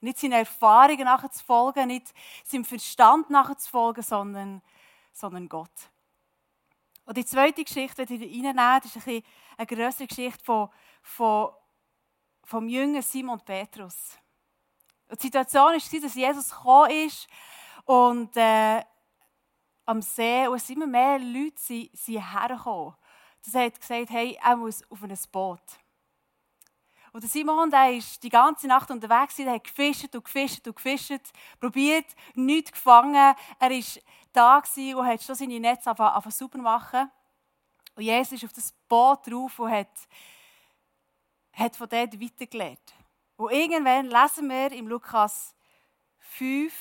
nicht 0.00 0.18
seinen 0.18 0.32
Erfahrungen 0.32 1.04
nachzufolgen, 1.04 1.88
nicht 1.88 2.12
seinem 2.44 2.64
Verstand 2.64 3.30
nachzufolgen, 3.30 4.02
sondern, 4.02 4.62
sondern 5.12 5.48
Gott. 5.48 5.70
Und 7.04 7.16
die 7.16 7.24
zweite 7.24 7.64
Geschichte, 7.64 8.04
die 8.04 8.24
ich 8.24 8.44
reinnehmen, 8.44 8.82
ist 8.84 9.06
ein 9.06 9.22
eine 9.58 9.66
größere 9.66 10.06
Geschichte 10.06 10.42
von, 10.44 10.68
von, 11.02 11.50
vom 12.44 12.68
jungen 12.68 13.02
Simon 13.02 13.40
Petrus. 13.40 14.16
Und 15.08 15.20
die 15.20 15.26
Situation 15.26 15.72
war, 15.72 16.00
dass 16.00 16.14
Jesus 16.14 16.50
gekommen 16.50 16.90
ist 16.90 17.26
und 17.84 18.36
äh, 18.36 18.82
am 19.84 20.00
See 20.00 20.46
und 20.46 20.56
es 20.56 20.70
immer 20.70 20.86
mehr 20.86 21.18
Leute 21.18 21.58
sind, 21.60 21.96
sind 21.96 22.32
hergekommen. 22.32 22.94
Das 23.44 23.54
hat 23.54 23.80
gesagt, 23.80 24.10
hey, 24.10 24.38
er 24.42 24.56
muss 24.56 24.82
auf 24.90 25.02
ein 25.02 25.18
Boot. 25.32 25.62
Und 27.18 27.28
Simon 27.28 27.68
der 27.68 27.94
ist 27.94 28.22
die 28.22 28.28
ganze 28.28 28.68
Nacht 28.68 28.92
unterwegs, 28.92 29.34
der 29.34 29.54
hat 29.54 29.64
gefischt 29.64 30.14
und 30.14 30.24
gefischt 30.24 30.64
und 30.68 30.76
gefischt, 30.76 31.32
probiert, 31.58 32.06
nichts 32.34 32.70
gefangen. 32.70 33.34
Er 33.58 33.70
war 33.70 34.02
da 34.32 34.62
und 34.94 35.04
hat 35.04 35.20
schon 35.24 35.34
seine 35.34 35.58
Netze 35.58 35.90
anfangen 35.90 36.30
sauber 36.30 36.58
machen. 36.58 37.10
Und 37.96 38.04
Jesus 38.04 38.34
ist 38.34 38.44
auf 38.44 38.52
das 38.52 38.72
Boot 38.88 39.26
drauf 39.26 39.58
und 39.58 39.68
hat, 39.68 39.88
hat 41.54 41.74
von 41.74 41.88
dort 41.88 42.20
weitergelehrt. 42.20 42.94
Und 43.36 43.50
irgendwann 43.50 44.06
lesen 44.06 44.48
wir 44.48 44.70
im 44.70 44.86
Lukas 44.86 45.56
5, 46.20 46.72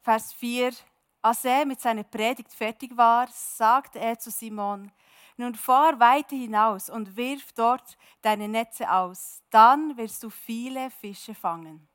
Vers 0.00 0.32
4, 0.32 0.72
als 1.20 1.44
er 1.44 1.66
mit 1.66 1.82
seiner 1.82 2.04
Predigt 2.04 2.54
fertig 2.54 2.96
war, 2.96 3.28
sagte 3.30 3.98
er 3.98 4.18
zu 4.18 4.30
Simon, 4.30 4.90
nun 5.36 5.54
fahr 5.54 5.98
weiter 6.00 6.36
hinaus 6.36 6.88
und 6.88 7.16
wirf 7.16 7.52
dort 7.52 7.96
deine 8.22 8.48
Netze 8.48 8.90
aus. 8.90 9.42
Dann 9.50 9.96
wirst 9.96 10.22
du 10.22 10.30
viele 10.30 10.90
Fische 10.90 11.34
fangen. 11.34 11.88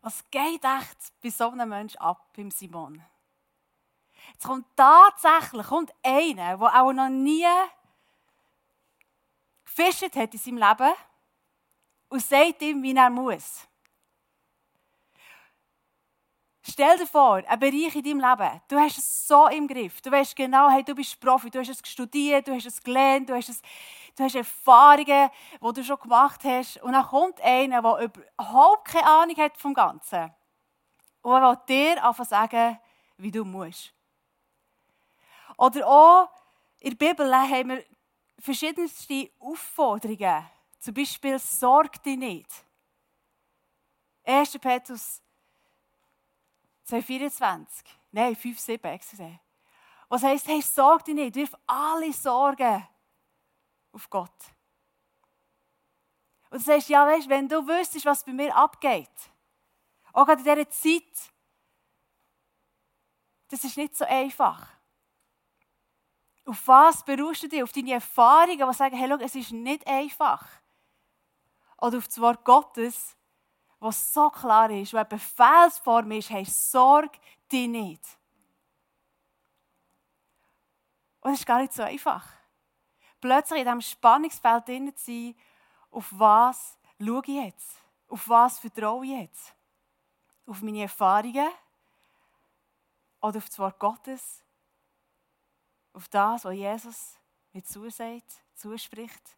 Was 0.00 0.28
geht 0.30 0.64
echt 0.64 1.12
bei 1.22 1.30
so 1.30 1.50
einem 1.50 1.68
Menschen 1.68 2.00
ab, 2.00 2.28
beim 2.36 2.50
Simon? 2.50 3.02
Jetzt 4.32 4.46
kommt 4.46 4.66
tatsächlich 4.76 5.66
kommt 5.66 5.94
einer, 6.02 6.58
der 6.58 6.82
auch 6.82 6.92
noch 6.92 7.08
nie 7.08 7.46
gefischt 9.64 10.14
hat 10.14 10.34
in 10.34 10.40
seinem 10.40 10.58
Leben 10.58 10.94
und 12.08 12.22
sagt 12.22 12.62
ihm, 12.62 12.82
wie 12.82 12.94
er 12.94 13.10
muss. 13.10 13.66
Stell 16.66 16.96
dir 16.96 17.06
vor, 17.06 17.42
ein 17.46 17.58
Bereich 17.58 17.94
in 17.94 18.02
deinem 18.02 18.20
Leben, 18.20 18.60
du 18.68 18.78
hast 18.78 18.96
es 18.96 19.28
so 19.28 19.48
im 19.48 19.68
Griff. 19.68 20.00
Du 20.00 20.10
weißt 20.10 20.34
genau, 20.34 20.70
hey, 20.70 20.82
du 20.82 20.94
bist 20.94 21.20
Profi, 21.20 21.50
du 21.50 21.58
hast 21.58 21.68
es 21.68 21.80
studiert, 21.84 22.48
du 22.48 22.54
hast 22.54 22.64
es 22.64 22.82
gelernt, 22.82 23.28
du 23.28 23.34
hast, 23.34 23.50
es, 23.50 23.60
du 24.16 24.24
hast 24.24 24.34
Erfahrungen, 24.34 25.28
die 25.62 25.72
du 25.74 25.84
schon 25.84 25.98
gemacht 25.98 26.42
hast. 26.42 26.78
Und 26.78 26.92
dann 26.92 27.04
kommt 27.04 27.38
einer, 27.42 27.82
der 27.82 28.10
überhaupt 28.38 28.88
keine 28.88 29.06
Ahnung 29.06 29.36
hat 29.36 29.58
vom 29.58 29.74
Ganzen. 29.74 30.32
Und 31.20 31.32
er 31.34 31.50
will 31.50 31.58
dir 31.68 32.02
einfach 32.02 32.24
sagen, 32.24 32.78
wie 33.18 33.30
du 33.30 33.44
musst. 33.44 33.92
Oder 35.58 35.86
auch 35.86 36.30
in 36.80 36.96
der 36.96 37.08
Bibel 37.08 37.30
haben 37.34 37.68
wir 37.68 37.84
verschiedenste 38.38 39.30
Aufforderungen. 39.38 40.46
Zum 40.78 40.94
Beispiel, 40.94 41.38
sorg 41.38 42.02
dich 42.02 42.16
nicht. 42.16 42.50
1. 44.24 44.58
Petrus 44.58 45.20
2,24. 46.88 47.66
Nein, 48.12 48.36
5,7 48.36 48.92
excuse. 48.92 49.40
Was 50.08 50.22
heisst, 50.22 50.46
hey, 50.46 50.60
sorg 50.62 51.04
dich 51.04 51.14
nicht, 51.14 51.34
wirf 51.34 51.54
alle 51.66 52.12
Sorgen 52.12 52.86
auf 53.92 54.08
Gott. 54.10 54.30
Und 56.50 56.60
du 56.60 56.64
sagst, 56.64 56.88
ja, 56.88 57.06
weißt, 57.06 57.28
wenn 57.28 57.48
du 57.48 57.66
wüsstest, 57.66 58.04
was 58.04 58.24
bei 58.24 58.32
mir 58.32 58.54
abgeht, 58.54 59.10
auch 60.12 60.26
gerade 60.26 60.42
in 60.42 60.44
dieser 60.44 60.70
Zeit, 60.70 61.32
das 63.48 63.64
ist 63.64 63.76
nicht 63.76 63.96
so 63.96 64.04
einfach. 64.04 64.68
Auf 66.46 66.68
was 66.68 67.04
beruhst 67.04 67.42
du 67.42 67.48
dich? 67.48 67.62
Auf 67.62 67.72
deine 67.72 67.94
Erfahrungen, 67.94 68.68
die 68.68 68.74
sagen, 68.74 68.96
hey, 68.96 69.08
schau, 69.08 69.24
es 69.24 69.34
ist 69.34 69.52
nicht 69.52 69.86
einfach. 69.86 70.46
Oder 71.78 71.98
auf 71.98 72.06
das 72.06 72.20
Wort 72.20 72.44
Gottes, 72.44 73.16
was 73.84 74.14
so 74.14 74.30
klar 74.30 74.70
ist, 74.70 74.94
wo 74.94 74.96
eine 74.96 75.04
Befehlsform 75.04 76.10
ist, 76.12 76.30
hey, 76.30 76.44
sorg 76.46 77.12
dich 77.52 77.68
nicht. 77.68 78.02
Und 81.20 81.32
es 81.32 81.40
ist 81.40 81.46
gar 81.46 81.60
nicht 81.60 81.74
so 81.74 81.82
einfach. 81.82 82.26
Plötzlich 83.20 83.60
in 83.60 83.66
diesem 83.66 83.80
Spannungsfeld 83.82 84.68
drin 84.68 84.96
zu 84.96 85.04
sein, 85.04 85.34
auf 85.90 86.08
was 86.12 86.78
schaue 86.98 87.22
ich 87.26 87.44
jetzt? 87.44 87.76
Auf 88.08 88.28
was 88.28 88.58
vertraue 88.58 89.04
ich 89.04 89.12
jetzt? 89.12 89.54
Auf 90.46 90.62
meine 90.62 90.82
Erfahrungen? 90.82 91.50
Oder 93.20 93.38
auf 93.38 93.48
das 93.48 93.58
Wort 93.58 93.78
Gottes? 93.78 94.42
Auf 95.92 96.08
das, 96.08 96.44
was 96.44 96.54
Jesus 96.54 97.18
mir 97.52 97.62
zusagt, 97.62 98.32
zuspricht? 98.54 99.36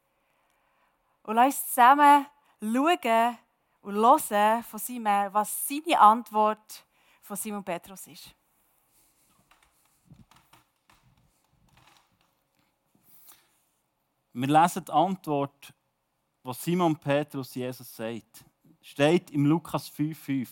Und 1.25 1.35
lass 1.35 1.47
uns 1.47 1.67
zusammen 1.69 2.27
schauen 2.61 3.39
und 3.87 3.95
hören 3.95 4.65
von 4.65 4.81
Simon, 4.81 5.33
was 5.33 5.69
seine 5.69 6.01
Antwort 6.01 6.85
von 7.23 7.37
Simon 7.37 7.63
Petrus 7.63 8.09
ist. 8.09 8.35
Wir 14.33 14.49
lesen 14.49 14.85
die 14.85 14.93
Antwort, 14.93 15.73
was 16.43 16.65
Simon 16.65 16.97
Petrus 16.97 17.55
Jesus 17.55 17.95
sagt. 17.95 18.45
Steht 18.83 19.31
im 19.31 19.47
Lukas 19.47 19.89
5,5. 19.93 20.49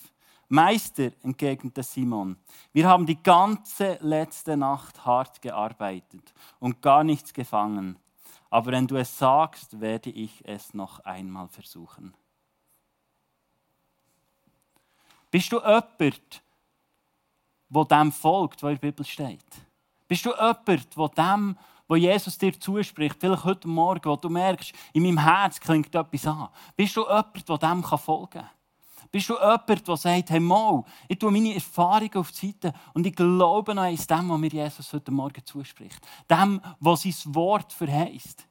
Meister, 0.48 1.10
entgegnete 1.24 1.82
Simon, 1.82 2.38
wir 2.72 2.86
haben 2.86 3.04
die 3.04 3.20
ganze 3.20 3.98
letzte 4.00 4.56
Nacht 4.56 5.04
hart 5.04 5.42
gearbeitet 5.42 6.32
und 6.60 6.80
gar 6.80 7.02
nichts 7.02 7.32
gefangen. 7.32 7.98
Aber 8.48 8.70
wenn 8.70 8.86
du 8.86 8.94
es 8.94 9.18
sagst, 9.18 9.80
werde 9.80 10.10
ich 10.10 10.46
es 10.46 10.72
noch 10.72 11.00
einmal 11.00 11.48
versuchen. 11.48 12.14
Bist 15.34 15.50
du 15.50 15.58
jemand, 15.58 16.44
wo 17.68 17.82
dem 17.82 18.12
folgt, 18.12 18.62
was 18.62 18.70
in 18.70 18.78
der 18.78 18.86
Bibel 18.92 19.04
steht? 19.04 19.44
Bist 20.06 20.24
du 20.24 20.30
jemand, 20.30 20.96
wo 20.96 21.08
dem, 21.08 21.58
wo 21.88 21.96
Jesus 21.96 22.38
dir 22.38 22.52
zuspricht, 22.60 23.16
vielleicht 23.18 23.42
heute 23.42 23.66
Morgen, 23.66 24.04
wo 24.04 24.14
du 24.14 24.28
merkst, 24.28 24.72
in 24.92 25.02
meinem 25.02 25.18
Herz 25.18 25.58
klingt 25.58 25.92
etwas 25.92 26.24
an. 26.28 26.50
Bist 26.76 26.96
du 26.96 27.00
jemand, 27.00 27.48
der 27.48 27.58
dem 27.58 27.82
folgen 27.82 28.30
kann? 28.30 28.50
Bist 29.10 29.28
du 29.28 29.34
jemand, 29.34 29.88
der 29.88 29.96
sagt, 29.96 30.30
hey 30.30 30.38
Mal, 30.38 30.84
ich 31.08 31.18
tue 31.18 31.32
meine 31.32 31.52
Erfahrungen 31.52 32.14
auf 32.14 32.30
die 32.30 32.52
Seite 32.52 32.72
und 32.92 33.04
ich 33.04 33.16
glaube 33.16 33.74
noch 33.74 33.82
eins 33.82 34.06
dem, 34.06 34.28
was 34.28 34.38
mir 34.38 34.52
Jesus 34.52 34.92
heute 34.92 35.10
Morgen 35.10 35.44
zuspricht. 35.44 35.98
Dem, 36.30 36.60
was 36.78 37.02
sein 37.02 37.34
Wort 37.34 37.72
verheißt. 37.72 38.46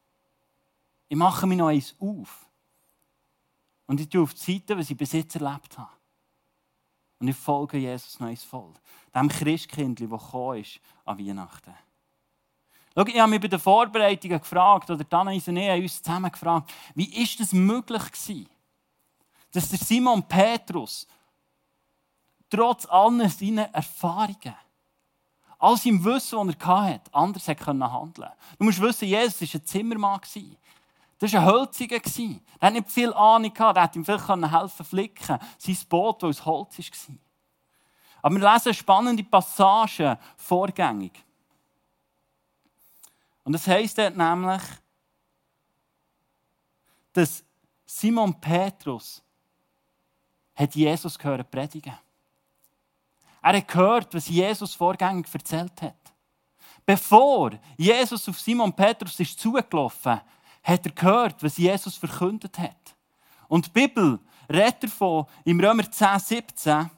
Ich 1.08 1.16
mache 1.16 1.48
mir 1.48 1.56
noch 1.56 1.68
eins 1.68 1.96
auf. 1.98 2.46
Und 3.88 4.02
ich 4.02 4.10
tue 4.10 4.24
auf 4.24 4.34
die 4.34 4.52
Seite, 4.52 4.78
was 4.78 4.90
ich 4.90 4.98
bis 4.98 5.13
jetzt 5.13 5.38
erlebt 5.38 5.78
habe. 5.78 5.90
Und 7.24 7.30
ich 7.30 7.38
folge 7.38 7.77
Jesus 7.77 8.20
eins 8.20 8.44
voll. 8.44 8.74
Dem 9.15 9.30
Christkind, 9.30 10.01
das 10.01 10.10
gekommen 10.10 10.60
ist 10.60 10.82
an 11.06 11.18
Weihnachten. 11.18 11.74
Schau, 12.94 13.06
ich 13.06 13.18
habe 13.18 13.30
mich 13.30 13.39
bei 13.39 13.48
den 13.48 13.62
Vorbereitungen 13.62 14.39
gefragt, 14.39 14.89
oder 14.89 15.06
dann 15.06 15.30
haben 15.30 15.56
wir 15.56 15.74
uns 15.75 16.03
zusammen 16.03 16.30
gefragt, 16.30 16.70
wie 16.96 17.24
ist 17.24 17.39
es 17.39 17.53
möglich 17.53 18.12
gewesen, 18.12 18.50
dass 19.53 19.70
der 19.70 19.80
Simon 19.80 20.27
Petrus 20.27 21.08
trotz 22.50 22.86
all 22.88 23.30
seiner 23.30 23.74
Erfahrungen, 23.74 24.58
all 25.60 25.77
seinem 25.77 26.03
Wissen, 26.03 26.46
das 26.46 26.58
er 26.60 26.84
hatte, 26.84 27.13
anders 27.13 27.48
handeln 27.48 27.80
konnte. 27.80 28.34
Du 28.60 28.65
musst 28.65 28.82
wissen, 28.82 29.08
Jesus 29.08 29.53
war 29.53 29.62
ein 29.62 29.65
Zimmermann. 29.65 30.22
Das 31.24 31.32
war 31.32 31.39
ein 31.39 31.46
Hölziger. 31.46 31.96
Er 31.96 32.68
hatte 32.68 32.74
nicht 32.74 32.92
viel 32.92 33.13
Ahnung, 33.13 33.56
er 33.56 33.82
hätte 33.82 33.98
ihm 33.98 34.03
vielleicht 34.03 34.27
helfen 34.27 34.86
flicken 34.86 35.39
sein 35.58 35.77
Boot, 35.88 36.22
das 36.22 36.42
aus 36.42 36.46
Holz 36.46 36.77
war. 36.77 37.15
Aber 38.22 38.36
wir 38.36 38.53
lesen 38.53 38.74
spannende 38.74 39.24
Passagen 39.24 40.18
vorgängig. 40.36 41.13
Und 43.46 43.53
das 43.53 43.65
heisst 43.68 43.98
dort 43.98 44.18
nämlich, 44.18 44.62
dass 47.13 47.42
Simon 47.86 48.38
Petrus 48.42 49.24
Jesus 50.74 51.18
gehört 51.18 51.50
predigen. 51.50 51.98
Er 53.42 53.58
hat 53.58 53.68
gehört, 53.70 54.13
was 54.13 54.27
Jesus 54.27 54.75
vorgängig 54.75 55.34
erzählt 55.34 55.82
hat. 55.84 56.13
Bevor 56.86 57.51
Jesus 57.77 58.27
auf 58.27 58.38
Simon 58.42 58.74
Petrus 58.74 59.18
ist 59.22 59.39
zugelaufen, 59.39 60.20
hat 60.63 60.86
er 60.86 60.91
gehört, 60.91 61.43
was 61.43 61.58
Jesus 61.58 61.98
verkündet 61.98 62.58
hat. 62.58 62.96
Und 63.48 63.67
die 63.67 63.72
Bibel 63.72 64.20
redet 64.50 64.84
davon 64.84 65.25
im 65.46 65.60
Römer 65.60 65.89
10, 65.89 66.20
17, 66.20 66.89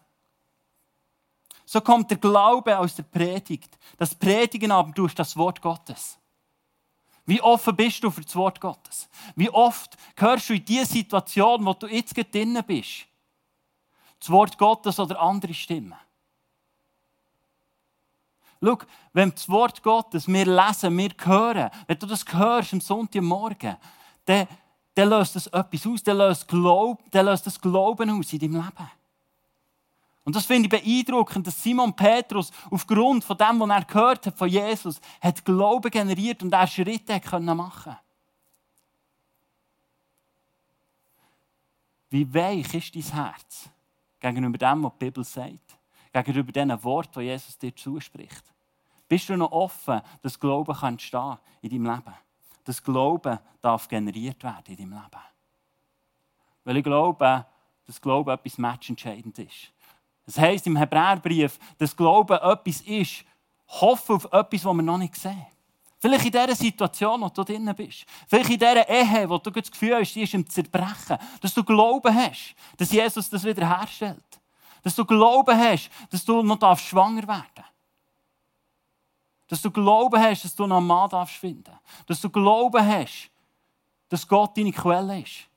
so 1.66 1.82
kommt 1.82 2.12
der 2.12 2.18
Glaube 2.18 2.78
aus 2.78 2.96
der 2.96 3.04
Predigt. 3.04 3.78
Das 3.98 4.14
Predigen 4.14 4.72
aber 4.72 4.92
durch 4.92 5.16
das 5.16 5.36
Wort 5.36 5.62
Gottes. 5.62 6.20
Wie 7.26 7.42
offen 7.42 7.76
bist 7.76 8.04
du 8.04 8.12
für 8.12 8.22
das 8.22 8.36
Wort 8.36 8.62
Gottes? 8.62 9.10
Wie 9.36 9.50
oft 9.50 9.98
hörst 10.16 10.50
du 10.50 10.54
in 10.54 10.64
die 10.64 10.86
Situation, 10.86 11.66
wo 11.66 11.74
du 11.74 11.88
jetzt 11.88 12.14
drin 12.32 12.62
bist, 12.68 13.08
das 14.20 14.30
Wort 14.30 14.58
Gottes 14.60 15.00
oder 15.00 15.20
andere 15.20 15.56
Stimmen? 15.56 15.96
Schau, 18.66 18.78
wenn 19.14 19.32
das 19.32 19.48
Wort 19.48 19.84
Gottes 19.84 20.28
wir 20.28 20.46
lesen, 20.46 20.98
wir 20.98 21.12
hören, 21.24 21.70
wenn 21.86 22.00
du 22.00 22.08
das 22.08 22.26
hörst 22.34 22.74
am 22.74 22.82
Sonntagmorgen, 22.82 23.78
dann, 24.26 24.48
dann 24.96 25.10
löst 25.10 25.36
das 25.36 25.48
etwas 25.48 25.86
aus, 25.86 26.02
dann 26.02 26.18
löst, 26.18 26.48
Glaub, 26.48 27.00
dann 27.12 27.28
löst 27.28 27.46
das 27.46 27.62
Glauben 27.62 28.10
aus 28.10 28.34
in 28.34 28.40
deinem 28.40 28.56
Leben. 28.56 28.92
Und 30.24 30.36
das 30.36 30.48
finde 30.48 30.68
ich 30.68 30.84
beeindruckend, 30.84 31.46
dass 31.46 31.62
Simon 31.62 31.96
Petrus 31.96 32.52
aufgrund 32.72 33.24
von 33.24 33.38
dem, 33.38 33.60
was 33.60 33.70
er 33.70 33.86
gehört 33.86 34.26
hat 34.26 34.38
von 34.38 34.50
Jesus, 34.50 35.00
hat 35.22 35.46
Glauben 35.46 35.92
generiert 35.92 36.42
und 36.42 36.52
er 36.52 36.66
Schritte 36.66 37.22
machen 37.40 37.84
konnte. 37.84 38.00
Wie 42.10 42.34
weich 42.34 42.74
ist 42.74 42.96
dein 42.96 43.04
Herz 43.04 43.70
gegenüber 44.20 44.58
dem, 44.58 44.84
was 44.84 44.94
die 44.94 45.06
Bibel 45.06 45.24
sagt? 45.24 45.78
Gegenüber 46.12 46.52
diesen 46.52 46.84
Worten, 46.84 47.20
die 47.20 47.26
Jesus 47.26 47.58
dir 47.60 47.76
zuspricht? 47.76 48.55
Bist 49.08 49.30
du 49.30 49.38
noch 49.38 49.52
offen, 49.52 50.02
dass 50.22 50.40
Glauben 50.40 50.76
entstehen 50.82 51.38
in 51.62 51.70
deinem 51.70 51.96
Leben? 51.96 52.16
Dass 52.64 52.84
Glauben 52.84 53.40
darf 53.62 53.88
generiert 53.88 54.44
werden 54.44 54.64
in 54.68 54.78
deinem 54.78 54.94
Leben? 54.94 55.24
Weil 56.64 56.78
ich 56.78 56.84
glaube, 56.84 57.46
dass 57.86 58.02
Glauben 58.02 58.32
etwas 58.32 58.58
matchentscheidend 58.58 59.38
ist. 59.40 59.72
Das 60.26 60.40
heisst 60.40 60.66
im 60.66 60.76
Hebräerbrief, 60.76 61.60
dass 61.78 61.96
Glauben 61.96 62.38
etwas 62.38 62.82
ist, 62.82 63.24
hoffen 63.68 64.16
auf 64.16 64.26
etwas, 64.26 64.66
was 64.66 64.74
wir 64.74 64.82
noch 64.82 64.98
nicht 64.98 65.16
sehen. 65.16 65.46
Vielleicht 66.00 66.26
in 66.26 66.32
dieser 66.32 66.56
Situation, 66.56 67.22
wo 67.22 67.30
du 67.30 67.44
drin 67.44 67.72
bist. 67.76 68.06
Vielleicht 68.28 68.50
in 68.50 68.60
dieser 68.60 68.88
Ehe, 68.88 69.30
wo 69.30 69.38
du 69.38 69.50
das 69.50 69.72
Gefühl 69.72 69.96
hast, 69.96 70.14
die 70.14 70.22
ist 70.22 70.34
im 70.34 70.48
Zerbrechen. 70.48 71.18
Dass 71.42 71.54
du 71.54 71.64
Glauben 71.64 72.14
hast, 72.14 72.56
dass 72.78 72.92
Jesus 72.92 73.30
das 73.30 73.44
wieder 73.44 73.68
herstellt. 73.80 74.42
Dass 74.84 74.96
du 74.96 75.06
Glauben 75.06 75.58
hast, 75.58 75.90
dass 76.12 76.24
du 76.26 76.44
noch 76.44 76.78
schwanger 76.78 77.28
werden 77.28 77.44
darfst. 77.56 77.75
Dass 79.48 79.62
du 79.62 79.72
Glauben 79.72 80.20
hast, 80.22 80.44
dass 80.44 80.56
du 80.56 80.66
Mann 80.68 81.10
darfst 81.10 81.36
finden. 81.36 81.72
Dass 82.08 82.22
du 82.22 82.30
Glauben 82.30 82.86
hast, 82.86 83.30
dass 84.10 84.28
Gott 84.28 84.58
deine 84.58 84.72
Quelle 84.72 85.22
ist. 85.22 85.48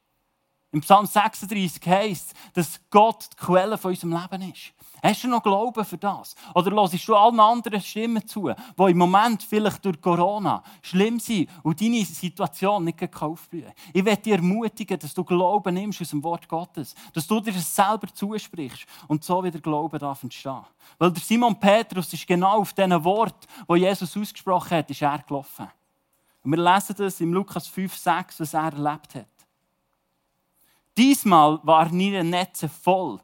Im 0.71 0.81
Psalm 0.81 1.07
36 1.07 1.87
heißt 1.87 2.35
dass 2.53 2.81
Gott 2.91 3.29
die 3.33 3.37
Quelle 3.37 3.79
von 3.79 3.91
unserem 3.91 4.13
Leben 4.13 4.53
ist. 4.53 4.75
Hast 5.03 5.25
du 5.25 5.29
noch 5.29 5.43
Glauben 5.43 5.85
für 5.85 5.99
das? 5.99 6.35
Oder 6.55 6.71
hörst 6.73 7.09
du 7.09 7.15
allen 7.15 7.41
anderen 7.41 7.81
Stimmen 7.81 8.27
zu, 8.27 8.51
die 8.51 8.91
im 8.91 8.99
Moment 8.99 9.43
vielleicht 9.43 9.85
durch 9.85 10.01
Corona 10.01 10.63
schlimm 10.83 11.21
sind 11.21 11.49
und 11.63 11.81
deine 11.81 12.05
Situation 12.05 12.85
nicht 12.85 13.23
aufblühen? 13.23 13.73
Ich 13.93 14.05
werde 14.05 14.23
dich 14.23 14.33
ermutigen, 14.33 14.99
dass 14.99 15.15
du 15.15 15.25
Glauben 15.25 15.75
nimmst 15.75 16.01
aus 16.01 16.11
dem 16.11 16.23
Wort 16.23 16.49
Gottes. 16.49 16.95
Dass 17.13 17.27
du 17.27 17.41
dir 17.41 17.55
es 17.55 17.75
selber 17.75 18.09
zusprichst 18.13 18.87
und 19.07 19.25
so 19.25 19.43
wieder 19.43 19.61
Glauben 19.61 19.99
darf 19.99 20.23
entstehen. 20.23 20.65
Weil 20.99 21.13
der 21.13 21.23
Simon 21.23 21.59
Petrus 21.59 22.13
ist 22.13 22.27
genau 22.27 22.59
auf 22.59 22.73
diesen 22.73 23.05
Wort, 23.05 23.47
wo 23.67 23.77
Jesus 23.77 24.17
ausgesprochen 24.17 24.79
hat, 24.79 24.91
ist 24.91 25.03
er 25.03 25.19
gelaufen. 25.19 25.69
Und 26.43 26.53
wir 26.53 26.63
lesen 26.63 26.95
das 26.97 27.21
im 27.21 27.33
Lukas 27.33 27.67
5, 27.69 27.95
6, 27.95 28.41
was 28.41 28.55
er 28.55 28.73
erlebt 28.73 29.15
hat. 29.15 29.27
Diesmal 30.97 31.61
waren 31.63 32.01
ihre 32.01 32.25
Netze 32.25 32.69
voll, 32.69 33.21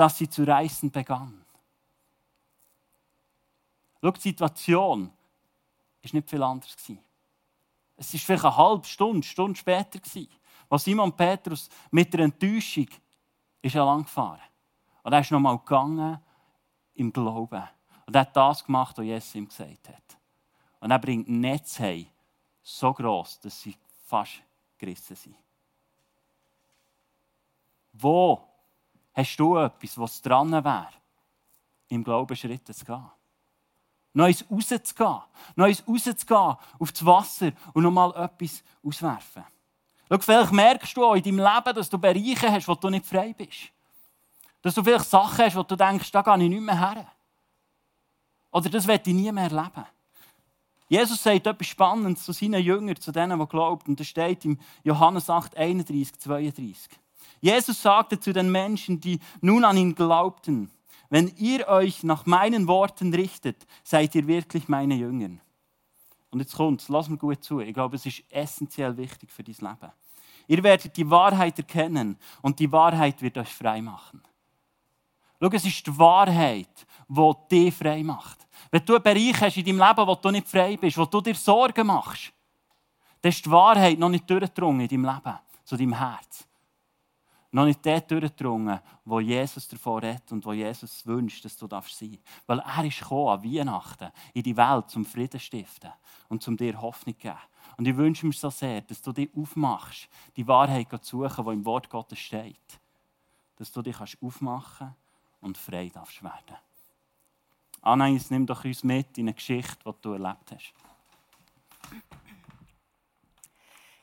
dass 0.00 0.16
sie 0.16 0.30
zu 0.30 0.44
reißen 0.44 0.90
begannen. 0.90 1.44
Schau, 4.00 4.10
die 4.12 4.20
Situation 4.20 5.08
war 5.08 6.10
nicht 6.14 6.30
viel 6.30 6.42
anders. 6.42 6.74
Es 7.98 8.14
war 8.14 8.18
vielleicht 8.18 8.44
eine 8.46 8.56
halbe 8.56 8.86
Stunde, 8.86 9.26
Stunde 9.26 9.58
später, 9.58 10.00
als 10.70 10.84
Simon 10.84 11.14
Petrus 11.14 11.68
mit 11.90 12.14
der 12.14 12.20
Enttäuschung 12.20 12.88
ist 13.60 13.74
lang 13.74 14.04
gefahren. 14.04 14.40
Und 15.02 15.12
er 15.12 15.20
ist 15.20 15.32
nochmal 15.32 15.58
gegangen 15.58 16.18
im 16.94 17.12
Glauben. 17.12 17.68
Und 18.06 18.16
er 18.16 18.22
hat 18.22 18.34
das 18.34 18.64
gemacht, 18.64 18.96
was 18.96 19.04
Jesus 19.04 19.34
ihm 19.34 19.48
gesagt 19.48 19.86
hat. 19.90 20.18
Und 20.80 20.92
er 20.92 20.98
bringt 20.98 21.28
Netz 21.28 21.78
heim, 21.78 22.06
so 22.62 22.94
gross, 22.94 23.38
dass 23.38 23.60
sie 23.60 23.76
fast 24.06 24.42
gerissen 24.78 25.14
sind. 25.14 25.36
Wo 27.92 28.49
hast 29.20 29.36
du 29.36 29.56
etwas, 29.56 29.98
was 29.98 30.22
dran 30.22 30.50
wäre, 30.52 30.88
im 31.88 32.04
Glauben 32.04 32.36
Schritte 32.36 32.74
zu 32.74 32.84
gehen? 32.84 33.10
Eins 34.14 34.44
rauszugehen, 34.50 35.20
eins 35.56 35.86
rauszugehen 35.86 36.56
auf 36.78 36.92
das 36.92 37.06
Wasser 37.06 37.52
und 37.72 37.82
nochmal 37.82 38.10
etwas 38.16 38.62
auswerfen. 38.84 39.44
Schau, 40.08 40.18
vielleicht 40.18 40.52
merkst 40.52 40.96
du 40.96 41.04
auch 41.04 41.14
in 41.14 41.22
deinem 41.22 41.38
Leben, 41.38 41.74
dass 41.74 41.88
du 41.88 41.98
Bereiche 41.98 42.50
hast, 42.50 42.66
wo 42.66 42.74
du 42.74 42.90
nicht 42.90 43.06
frei 43.06 43.32
bist. 43.32 43.70
Dass 44.62 44.74
du 44.74 44.82
vielleicht 44.82 45.08
Sachen 45.08 45.44
hast, 45.44 45.56
wo 45.56 45.62
du 45.62 45.76
denkst, 45.76 46.10
da 46.10 46.22
gehe 46.22 46.42
ich 46.42 46.50
nicht 46.50 46.60
mehr 46.60 46.78
her. 46.78 47.06
Oder 48.50 48.68
das 48.68 48.86
werde 48.86 49.08
ich 49.08 49.16
nie 49.16 49.30
mehr 49.30 49.44
erleben. 49.44 49.86
Jesus 50.88 51.22
sagt 51.22 51.46
etwas 51.46 51.68
Spannendes 51.68 52.24
zu 52.24 52.32
seinen 52.32 52.60
Jüngern, 52.60 53.00
zu 53.00 53.12
denen, 53.12 53.38
die 53.38 53.46
glauben. 53.46 53.82
Und 53.86 54.00
das 54.00 54.08
steht 54.08 54.44
im 54.44 54.58
Johannes 54.82 55.30
8, 55.30 55.56
31, 55.56 56.18
32. 56.18 56.76
Jesus 57.40 57.80
sagte 57.80 58.20
zu 58.20 58.32
den 58.32 58.52
Menschen, 58.52 59.00
die 59.00 59.18
nun 59.40 59.64
an 59.64 59.76
ihn 59.76 59.94
glaubten, 59.94 60.70
wenn 61.08 61.28
ihr 61.38 61.66
euch 61.68 62.04
nach 62.04 62.26
meinen 62.26 62.68
Worten 62.68 63.12
richtet, 63.12 63.66
seid 63.82 64.14
ihr 64.14 64.26
wirklich 64.26 64.68
meine 64.68 64.94
Jünger. 64.94 65.38
Und 66.30 66.38
jetzt 66.38 66.54
kommt's, 66.54 66.88
lass 66.88 67.08
mir 67.08 67.16
gut 67.16 67.42
zu. 67.42 67.60
Ich 67.60 67.74
glaube, 67.74 67.96
es 67.96 68.06
ist 68.06 68.22
essentiell 68.30 68.96
wichtig 68.96 69.32
für 69.32 69.42
dein 69.42 69.56
Leben. 69.56 69.92
Ihr 70.46 70.62
werdet 70.62 70.96
die 70.96 71.08
Wahrheit 71.10 71.58
erkennen 71.58 72.16
und 72.42 72.58
die 72.58 72.70
Wahrheit 72.70 73.20
wird 73.22 73.38
euch 73.38 73.48
frei 73.48 73.82
machen. 73.82 74.22
Schau, 75.40 75.48
es 75.48 75.64
ist 75.64 75.86
die 75.86 75.98
Wahrheit, 75.98 76.86
die 77.08 77.34
dich 77.50 77.74
frei 77.74 78.02
macht. 78.02 78.46
Wenn 78.70 78.84
du 78.84 78.94
einen 78.94 79.02
Bereich 79.02 79.40
hast 79.40 79.56
in 79.56 79.64
deinem 79.64 79.78
Leben, 79.78 80.06
wo 80.06 80.14
du 80.14 80.30
nicht 80.30 80.46
frei 80.46 80.76
bist, 80.76 80.98
wo 80.98 81.06
du 81.06 81.20
dir 81.20 81.34
Sorgen 81.34 81.86
machst, 81.86 82.32
dann 83.20 83.30
ist 83.30 83.44
die 83.44 83.50
Wahrheit 83.50 83.98
noch 83.98 84.08
nicht 84.08 84.28
durchgedrungen 84.28 84.82
in 84.82 84.88
deinem 84.88 85.04
Leben, 85.04 85.38
zu 85.64 85.76
deinem 85.76 85.94
Herz. 85.94 86.46
Noch 87.52 87.64
nicht 87.64 87.84
dort 87.84 88.08
durchgedrungen, 88.10 88.78
wo 89.04 89.18
Jesus 89.18 89.66
davor 89.66 90.02
redet 90.02 90.30
und 90.30 90.44
wo 90.44 90.52
Jesus 90.52 91.04
wünscht, 91.04 91.44
dass 91.44 91.56
du 91.56 91.66
darfst 91.66 91.98
sein 91.98 92.18
Weil 92.46 92.60
er 92.60 92.84
ist 92.84 93.00
gekommen 93.00 93.28
an 93.28 93.44
Weihnachten 93.44 94.12
in 94.34 94.42
die 94.44 94.56
Welt 94.56 94.88
zum 94.88 95.04
Frieden 95.04 95.40
stiften 95.40 95.90
und 96.28 96.42
zum 96.42 96.56
dir 96.56 96.80
Hoffnung 96.80 97.18
geben. 97.18 97.36
Und 97.76 97.88
ich 97.88 97.96
wünsche 97.96 98.26
mir 98.26 98.32
so 98.32 98.50
sehr, 98.50 98.82
dass 98.82 99.02
du 99.02 99.12
dich 99.12 99.30
aufmachst, 99.36 100.08
die 100.36 100.46
Wahrheit 100.46 100.88
zu 101.04 101.22
suchen, 101.22 101.44
die 101.44 101.52
im 101.52 101.64
Wort 101.64 101.90
Gottes 101.90 102.20
steht. 102.20 102.80
Dass 103.56 103.72
du 103.72 103.82
dich 103.82 103.96
aufmachen 104.22 104.94
und 105.40 105.58
frei 105.58 105.90
darfst 105.92 106.22
werden. 106.22 106.56
Anais, 107.82 108.30
nimm 108.30 108.46
doch 108.46 108.64
uns 108.64 108.84
mit 108.84 109.18
in 109.18 109.26
eine 109.26 109.34
Geschichte, 109.34 109.78
die 109.84 110.02
du 110.02 110.12
erlebt 110.12 110.52
hast. 110.52 110.72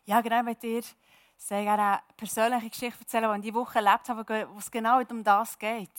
Ja, 0.06 0.22
genau 0.22 0.44
mit 0.44 0.62
dir 0.64 0.82
sehr 1.48 1.64
gerne 1.64 1.84
eine 1.84 2.00
persönliche 2.18 2.70
Geschichte 2.70 3.00
erzählen, 3.00 3.32
die 3.42 3.48
ich 3.48 3.54
diese 3.54 3.56
Woche 3.56 3.80
erlebt 3.80 4.10
habe, 4.10 4.48
wo 4.52 4.58
es 4.58 4.70
genau 4.70 5.00
um 5.00 5.24
das 5.24 5.58
geht. 5.58 5.90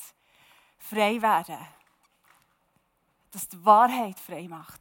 Frei 0.79 1.21
werden. 1.23 1.57
Dass 3.31 3.49
die 3.49 3.65
Wahrheit 3.65 4.19
frei 4.21 4.47
macht. 4.47 4.81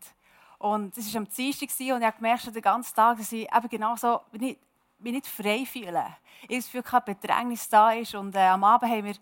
Und 0.60 0.98
es 0.98 1.14
war 1.14 1.22
am 1.22 1.30
Dienstag 1.30 1.70
und 1.94 2.04
ich 2.04 2.16
gemerkt, 2.16 2.56
den 2.56 2.62
ganzen 2.62 2.96
Tag, 2.96 3.18
dass 3.18 3.32
ich 3.32 3.48
eben 3.54 3.70
genau 3.70 3.96
so 3.96 4.22
mich 4.32 4.58
nicht 5.00 5.28
frei 5.28 5.66
fühle. 5.66 6.06
Ich 6.48 6.58
das 6.58 6.66
Gefühl, 6.66 6.84
kein 6.84 7.04
Bedrängnis 7.06 7.70
da 7.70 7.92
ist. 7.92 8.16
Und 8.16 8.36
äh, 8.36 8.40
am 8.40 8.64
Abend 8.64 8.92
haben 8.92 9.06
wir 9.06 9.16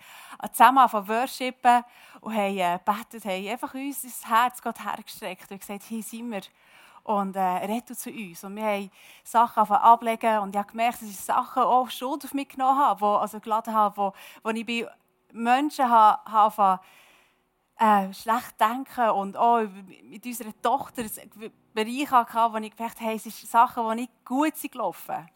zusammen 0.52 0.80
angefangen 0.80 1.08
worshipen 1.08 1.84
und 2.22 2.34
haben 2.34 2.58
äh, 2.58 2.80
gebetet, 2.80 3.26
haben 3.26 3.48
einfach 3.50 3.74
uns 3.74 4.02
das 4.02 4.28
Herz 4.28 4.62
Gott 4.62 4.84
hergestreckt 4.84 5.52
und 5.52 5.60
gesagt, 5.60 5.84
hier 5.84 6.02
sind 6.02 6.32
wir 6.32 6.42
und 7.06 7.36
äh, 7.36 7.40
redet 7.40 7.98
zu 7.98 8.10
uns. 8.10 8.44
Und 8.44 8.56
wir 8.56 8.64
haben 8.64 8.92
Sachen 9.24 9.64
ablegen 9.64 10.40
und 10.40 10.50
ich 10.54 10.58
habe 10.58 10.72
gemerkt, 10.72 11.02
dass 11.02 11.10
ich 11.10 11.20
Sachen 11.20 11.64
auch 11.64 11.90
Schuld 11.90 12.26
auf 12.26 12.34
mich 12.34 12.50
genommen 12.50 12.80
habe, 12.80 13.02
wo, 13.02 13.16
also 13.16 13.40
geladen 13.40 13.74
habe, 13.74 13.96
wo, 13.96 14.14
wo 14.44 14.50
ich 14.50 14.66
bei 14.66 14.88
Menschen 15.32 15.88
habe, 15.88 16.32
habe 16.32 16.80
äh, 17.78 18.12
schlecht 18.14 18.60
denken 18.60 19.10
und 19.12 19.38
auch 19.38 19.62
mit 20.04 20.26
unserer 20.26 20.62
Tochter 20.62 21.04
Bereich 21.74 22.12
hatte, 22.12 22.54
wo 22.54 22.58
ich 22.58 22.76
gemerkt 22.76 23.02
habe, 23.02 23.14
es 23.14 23.24
sind 23.24 23.36
Sachen, 23.36 23.88
die 23.90 23.96
nicht 24.02 24.26
gut 24.26 24.58
sind 24.58 24.72
gelaufen. 24.72 25.30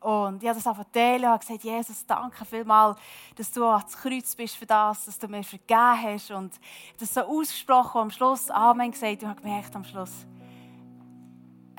Und 0.00 0.42
ich 0.42 0.48
habe 0.48 0.58
das 0.58 0.66
auch 0.66 0.78
erzählt 0.78 1.24
und 1.24 1.40
gesagt, 1.40 1.64
Jesus, 1.64 2.06
danke 2.06 2.44
vielmals, 2.44 2.98
dass 3.34 3.50
du 3.50 3.64
ans 3.64 3.96
Kreuz 3.96 4.34
bist 4.34 4.56
für 4.56 4.66
das, 4.66 5.06
dass 5.06 5.18
du 5.18 5.26
mir 5.26 5.42
vergeben 5.42 6.02
hast. 6.02 6.30
Und 6.30 6.52
das 7.00 7.14
so 7.14 7.22
ausgesprochen 7.22 7.96
und 7.96 8.02
am 8.02 8.10
Schluss 8.10 8.50
Amen 8.50 8.92
gesagt 8.92 9.22
und 9.22 9.30
habe 9.30 9.40
gemerkt 9.40 9.74
am 9.74 9.84
Schluss, 9.84 10.26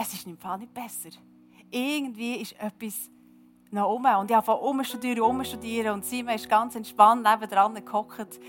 es 0.01 0.13
ist 0.13 0.25
im 0.25 0.37
Fall 0.37 0.57
nicht 0.57 0.73
besser. 0.73 1.09
Irgendwie 1.69 2.35
ist 2.35 2.53
etwas 2.53 3.09
noch 3.69 3.93
um. 3.93 4.05
Und 4.05 4.31
ich 4.31 4.35
habe 4.35 4.45
von 4.45 4.57
umstudieren, 4.59 5.21
umstudieren 5.21 5.93
und 5.93 6.05
Simon 6.05 6.35
ist 6.35 6.49
ganz 6.49 6.75
entspannt 6.75 7.23
nebenan 7.23 7.85
gehockt 7.85 8.39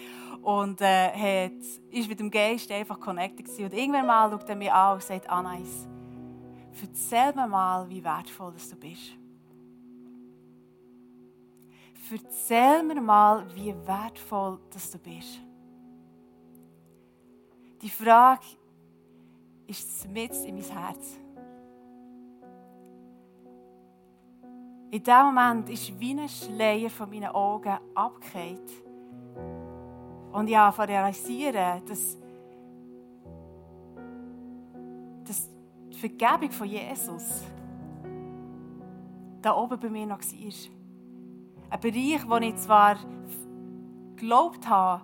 und 0.43 0.81
äh, 0.81 1.49
hat, 1.51 1.61
ist 1.91 2.09
mit 2.09 2.21
dem 2.21 2.31
Geist 2.31 2.71
einfach 2.71 2.99
connected 3.01 3.45
gewesen. 3.45 3.65
Und 3.65 3.75
irgendwann 3.75 4.07
mal 4.07 4.31
schaut 4.31 4.49
er 4.49 4.57
mich 4.57 4.73
an 4.73 4.95
und 4.95 5.03
sagt, 5.03 5.29
Anais, 5.29 5.89
erzähl 6.81 7.35
mir 7.35 7.49
mal, 7.49 7.89
wie 7.91 8.03
wertvoll 8.03 8.53
du 8.53 8.77
bist. 8.77 9.17
Erzähl 12.13 12.83
mir 12.83 13.01
mal, 13.01 13.45
wie 13.55 13.75
wertvoll 13.87 14.59
du 14.71 14.99
bist. 14.99 15.41
Die 17.83 17.91
Frage 17.91 18.47
ist 19.67 20.09
mit 20.09 20.33
in 20.45 20.57
mein 20.57 20.65
Herz. 20.65 21.20
In 24.93 25.05
diesem 25.05 25.27
Moment 25.27 25.71
ist 25.71 26.01
wie 26.01 26.19
ein 26.19 26.29
Schleier 26.29 26.91
von 26.91 27.09
meinen 27.09 27.29
Augen 27.29 27.79
abgekehrt. 27.95 28.69
Und 30.33 30.49
ich 30.49 30.57
habe 30.57 30.89
realisieren, 30.89 31.81
dass, 31.87 32.19
dass 35.25 35.49
die 35.93 35.97
Vergebung 35.97 36.51
von 36.51 36.67
Jesus 36.67 37.45
da 39.41 39.57
oben 39.57 39.79
bei 39.79 39.89
mir 39.89 40.07
noch 40.07 40.19
war. 40.19 40.71
Ein 41.71 41.81
Bereich, 41.81 42.29
wo 42.29 42.37
ich 42.39 42.57
zwar 42.57 42.97
geglaubt 44.17 44.69
habe, 44.69 45.03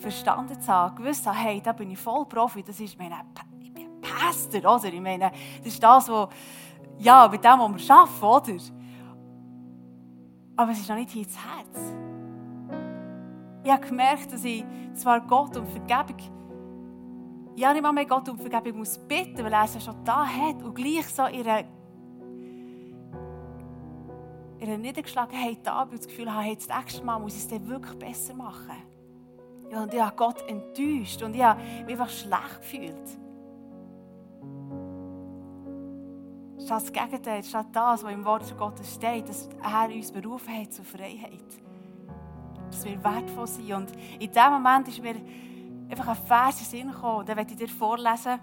verstanden 0.00 0.60
zu 0.60 0.72
haben, 0.72 0.96
gewusst 0.96 1.24
habe, 1.24 1.38
hey, 1.38 1.60
da 1.60 1.72
bin 1.72 1.92
ich 1.92 1.98
voll 2.00 2.26
Profi, 2.26 2.64
das 2.64 2.80
ist 2.80 2.98
meine, 2.98 3.14
ich 3.60 3.72
bin 3.72 4.00
Pastor, 4.00 4.58
oder? 4.58 4.92
Ich 4.92 5.00
meine, 5.00 5.30
das 5.58 5.72
ist 5.72 5.80
das, 5.80 6.08
was, 6.08 6.28
ja, 6.98 7.28
mit 7.28 7.44
dem, 7.44 7.60
was 7.60 7.88
wir 7.88 7.94
arbeiten, 7.94 8.56
oder? 8.56 8.79
Aber 10.60 10.72
es 10.72 10.80
ist 10.80 10.90
noch 10.90 10.96
nicht 10.96 11.08
hier 11.08 11.22
ins 11.22 11.38
Herz. 11.38 11.94
Ich 13.64 13.70
habe 13.70 13.86
gemerkt, 13.86 14.30
dass 14.30 14.44
ich 14.44 14.62
zwar 14.92 15.22
Gott 15.22 15.56
um 15.56 15.66
Vergebung, 15.66 16.18
ja 17.56 17.72
nicht 17.72 17.80
mal 17.80 17.92
mehr 17.92 18.04
Gott 18.04 18.28
um 18.28 18.36
Vergebung 18.36 18.80
muss 18.80 18.98
bitten, 18.98 19.42
weil 19.42 19.54
er 19.54 19.64
es 19.64 19.72
ja 19.72 19.80
schon 19.80 20.04
da 20.04 20.26
hat 20.26 20.62
und 20.62 20.74
gleich 20.74 21.08
so 21.08 21.26
ihre 21.28 21.64
ihre 24.58 24.76
Niedergeschlagenheit 24.76 25.60
da 25.62 25.82
bin 25.84 25.94
und 25.94 26.00
das 26.00 26.08
Gefühl 26.08 26.30
habe, 26.30 26.44
hey, 26.44 26.56
das 26.56 26.68
nächste 26.68 27.06
Mal 27.06 27.18
muss 27.18 27.36
ich 27.36 27.40
es 27.40 27.48
dann 27.48 27.66
wirklich 27.66 27.98
besser 27.98 28.34
machen. 28.34 28.76
Ja, 29.72 29.84
und 29.84 29.94
ich 29.94 30.00
habe 30.02 30.14
Gott 30.14 30.46
enttäuscht 30.46 31.22
und 31.22 31.34
ich 31.34 31.42
habe 31.42 31.58
mich 31.86 31.98
einfach 31.98 32.10
schlecht 32.10 32.60
gefühlt. 32.60 33.19
Statt 36.70 36.82
das 36.82 36.92
Gegenteil, 36.92 37.42
statt 37.42 37.66
das, 37.72 38.04
was 38.04 38.12
im 38.12 38.24
Wort 38.24 38.56
Gottes 38.56 38.94
steht, 38.94 39.28
dass 39.28 39.48
er 39.60 39.92
uns 39.92 40.12
berufen 40.12 40.56
hat 40.56 40.72
zur 40.72 40.84
Freiheit. 40.84 41.42
Dass 42.70 42.84
wir 42.84 43.02
wertvoll 43.02 43.48
sind. 43.48 43.72
Und 43.72 43.90
in 44.20 44.30
diesem 44.30 44.52
Moment 44.52 44.86
ist 44.86 45.02
mir 45.02 45.16
einfach 45.90 46.06
ein 46.06 46.26
Vers 46.26 46.60
in 46.60 46.66
Sinn 46.66 46.92
gekommen, 46.92 47.26
den 47.26 47.36
werde 47.36 47.50
ich 47.50 47.56
dir 47.56 47.68
vorlesen. 47.68 48.38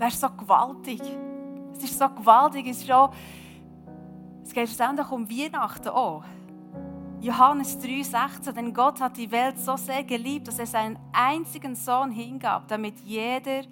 Der 0.00 0.08
ist 0.08 0.18
so 0.18 0.30
gewaltig. 0.30 1.02
Es 1.76 1.84
ist 1.84 1.98
so 1.98 2.08
gewaltig, 2.08 2.68
es 2.68 2.78
ist 2.78 2.86
schon, 2.86 3.10
es 4.44 4.54
geht 4.54 4.68
schlussendlich 4.68 5.10
um 5.10 5.28
Weihnachten 5.28 5.90
auch. 5.90 6.24
Johannes 7.20 7.78
3,16, 7.78 8.52
denn 8.52 8.72
Gott 8.72 8.98
hat 8.98 9.18
die 9.18 9.30
Welt 9.30 9.58
so 9.58 9.76
sehr 9.76 10.04
geliebt, 10.04 10.48
dass 10.48 10.58
er 10.58 10.66
seinen 10.66 10.98
einzigen 11.12 11.76
Sohn 11.76 12.10
hingab, 12.12 12.66
damit 12.68 12.98
jeder, 13.00 13.60
der 13.60 13.66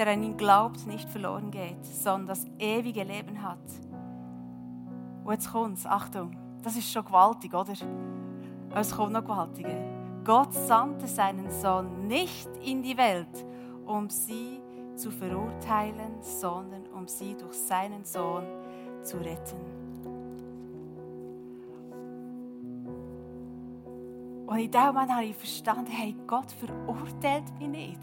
an 0.00 0.22
ihn 0.22 0.36
glaubt, 0.36 0.86
nicht 0.86 1.08
verloren 1.08 1.50
geht, 1.50 1.84
sondern 1.84 2.28
das 2.28 2.46
ewige 2.58 3.04
Leben 3.04 3.42
hat. 3.42 3.58
Und 5.24 5.32
jetzt 5.32 5.52
kommt's, 5.52 5.86
Achtung, 5.86 6.36
das 6.62 6.76
ist 6.76 6.90
schon 6.90 7.04
gewaltig, 7.04 7.54
oder? 7.54 7.72
Aber 8.70 8.80
es 8.80 8.94
kommt 8.94 9.12
noch 9.12 9.22
gewaltiger. 9.22 9.76
Gott 10.24 10.52
sandte 10.54 11.06
seinen 11.06 11.50
Sohn 11.50 12.06
nicht 12.06 12.48
in 12.64 12.82
die 12.82 12.96
Welt, 12.96 13.46
um 13.86 14.08
sie 14.08 14.60
zu 14.96 15.10
verurteilen, 15.10 16.20
sondern 16.20 16.86
um 16.94 17.06
sie 17.08 17.36
durch 17.36 17.54
seinen 17.54 18.04
Sohn 18.04 18.44
zu 19.02 19.18
retten. 19.18 19.82
Und 24.46 24.58
in 24.58 24.70
dem 24.70 24.86
Moment 24.86 25.10
habe 25.10 25.24
ich 25.24 25.36
verstanden, 25.36 25.90
hey, 25.90 26.14
Gott 26.26 26.52
verurteilt 26.52 27.58
mich 27.58 27.68
nicht. 27.68 28.00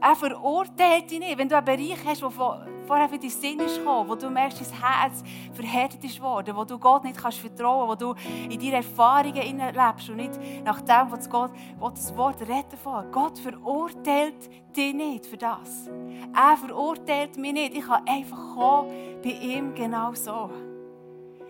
Er 0.00 0.14
verurteilt 0.14 1.10
dich 1.10 1.18
nicht. 1.18 1.38
Wenn 1.38 1.48
du 1.48 1.56
einen 1.56 1.64
Bereich 1.64 1.98
hast, 2.04 2.22
der 2.22 2.30
vorher 2.30 3.08
für 3.08 3.18
deinen 3.18 3.30
Sinn 3.30 3.60
ist 3.60 3.78
gekommen, 3.78 4.08
wo 4.08 4.14
du 4.14 4.30
merkst, 4.30 4.60
dein 4.60 4.80
Herz 4.80 5.22
verhärtet 5.52 6.04
ist 6.04 6.20
worden, 6.20 6.54
wo 6.54 6.64
du 6.64 6.78
Gott 6.78 7.04
nicht 7.04 7.16
kannst 7.16 7.38
vertrauen 7.38 7.88
kannst, 7.88 8.02
wo 8.02 8.14
du 8.14 8.52
in 8.52 8.60
deine 8.60 8.76
Erfahrungen 8.76 9.74
lebst 9.74 10.08
und 10.10 10.16
nicht 10.16 10.64
nach 10.64 10.80
dem, 10.80 11.10
was 11.10 11.28
Gott 11.28 11.50
was 11.78 11.94
das 11.94 12.16
Wort 12.16 12.40
retten 12.42 12.78
will. 12.84 13.10
Gott 13.10 13.38
verurteilt 13.38 14.76
dich 14.76 14.94
nicht 14.94 15.26
für 15.26 15.36
das. 15.36 15.88
Er 16.34 16.56
verurteilt 16.56 17.36
mich 17.36 17.52
nicht. 17.52 17.74
Ich 17.74 17.86
kann 17.86 18.06
einfach 18.06 18.54
kommen 18.54 18.90
bei 19.22 19.30
ihm 19.30 19.74
genau 19.74 20.12
so. 20.14 20.50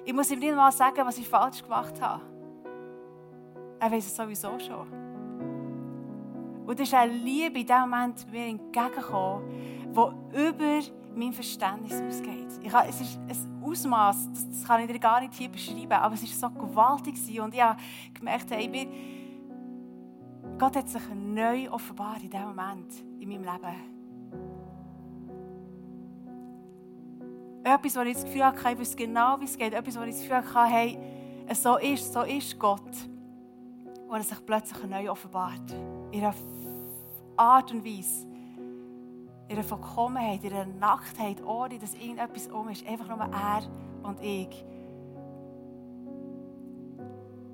Ich 0.05 0.13
muss 0.13 0.31
ihm 0.31 0.39
nicht 0.39 0.55
mal 0.55 0.71
sagen, 0.71 1.05
was 1.05 1.19
ich 1.19 1.29
falsch 1.29 1.63
gemacht 1.63 2.01
habe. 2.01 2.23
Er 3.81 3.91
weiß 3.91 4.07
es 4.07 4.17
sowieso 4.17 4.59
schon. 4.59 5.06
Und 6.67 6.81
es 6.81 6.89
ist 6.89 6.95
eine 6.95 7.13
Liebe 7.13 7.61
in 7.61 7.67
diesem 7.67 7.81
Moment 7.83 8.31
mir 8.31 8.47
entgegengekommen, 8.47 9.45
die 9.93 10.49
über 10.49 10.81
mein 11.15 11.33
Verständnis 11.33 11.95
ausgeht. 11.95 12.49
Ich 12.63 12.73
habe, 12.73 12.89
es 12.89 13.01
ist 13.01 13.19
ein 13.19 13.63
Ausmaß, 13.63 14.33
das, 14.33 14.49
das, 14.49 14.65
kann 14.65 14.81
ich 14.83 14.89
dir 14.89 14.99
gar 14.99 15.21
nicht 15.21 15.35
hier 15.35 15.49
beschreiben, 15.49 15.93
aber 15.93 16.15
es 16.15 16.43
war 16.43 16.51
so 16.51 16.59
gewaltig 16.59 17.41
und 17.41 17.55
ich 17.55 17.63
habe 17.63 17.81
gemerkt, 18.13 18.51
hey, 18.51 18.69
mir, 18.69 18.87
Gott 20.59 20.77
hat 20.77 20.89
sich 20.89 21.03
neu 21.15 21.71
offenbart 21.71 22.23
in 22.23 22.31
diesem 22.31 22.49
Moment 22.49 22.93
in 23.21 23.29
meinem 23.29 23.45
Leben. 23.45 23.97
Etwas, 27.63 27.97
wo 27.97 28.01
ich 28.01 28.15
das 28.15 28.25
Gefühl 28.25 28.45
hatte, 28.45 28.71
ich 28.71 28.79
weiß 28.79 28.97
genau, 28.97 29.41
wie 29.41 29.45
es 29.45 29.59
geht. 29.59 29.73
Etwas, 29.73 29.99
wo 29.99 30.03
ich 30.03 30.11
das 30.11 30.21
Gefühl 30.21 30.37
hatte, 30.37 30.73
hey, 30.73 30.99
so 31.53 31.77
ist, 31.79 32.13
so 32.13 32.23
ist 32.23 32.59
Gott. 32.59 32.81
Wo 34.09 34.15
er 34.15 34.23
sich 34.23 34.45
plötzlich 34.47 34.85
neu 34.89 35.11
offenbart. 35.11 35.75
Einer 36.13 36.35
Art 37.37 37.73
und 37.73 37.85
Weise, 37.85 38.27
ihre 39.49 39.63
Vollkommenheit, 39.63 40.43
ihre 40.45 40.67
Nacktheit, 40.67 41.45
ohne 41.45 41.79
dass 41.79 41.95
irgendetwas 41.95 42.49
um 42.49 42.69
ist. 42.69 42.87
Einfach 42.87 43.09
nur 43.09 43.19
er 43.19 43.63
und 44.03 44.21
ich. 44.23 44.65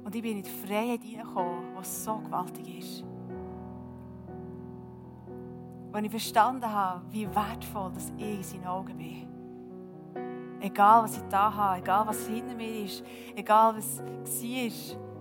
Und 0.05 0.15
ich 0.15 0.23
bin 0.23 0.39
in 0.39 0.43
die 0.43 0.51
Freiheit 0.51 1.03
hineingekommen, 1.03 1.75
die 1.79 1.85
so 1.85 2.19
gewaltig 2.19 2.79
ist. 2.79 3.05
Wenn 5.93 6.05
ich 6.05 6.11
verstanden 6.11 6.71
habe, 6.71 7.03
wie 7.11 7.27
wertvoll 7.35 7.93
dass 7.93 8.13
ich 8.17 8.39
in 8.39 8.43
seinen 8.43 8.67
Augen 8.67 8.97
bin. 8.97 9.29
Egal, 10.61 11.03
was 11.03 11.17
ich 11.17 11.23
da 11.25 11.53
habe, 11.53 11.81
egal, 11.81 12.07
was 12.07 12.27
hinter 12.27 12.55
mir 12.55 12.85
ist, 12.85 13.05
egal, 13.35 13.77
was 13.77 14.01
war. 14.01 15.12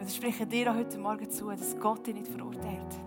Und 0.00 0.08
ich 0.08 0.16
spreche 0.16 0.46
dir 0.46 0.72
auch 0.72 0.76
heute 0.76 0.98
Morgen 0.98 1.30
zu, 1.30 1.50
dass 1.50 1.78
Gott 1.78 2.06
dich 2.06 2.14
nicht 2.14 2.28
verurteilt. 2.28 2.98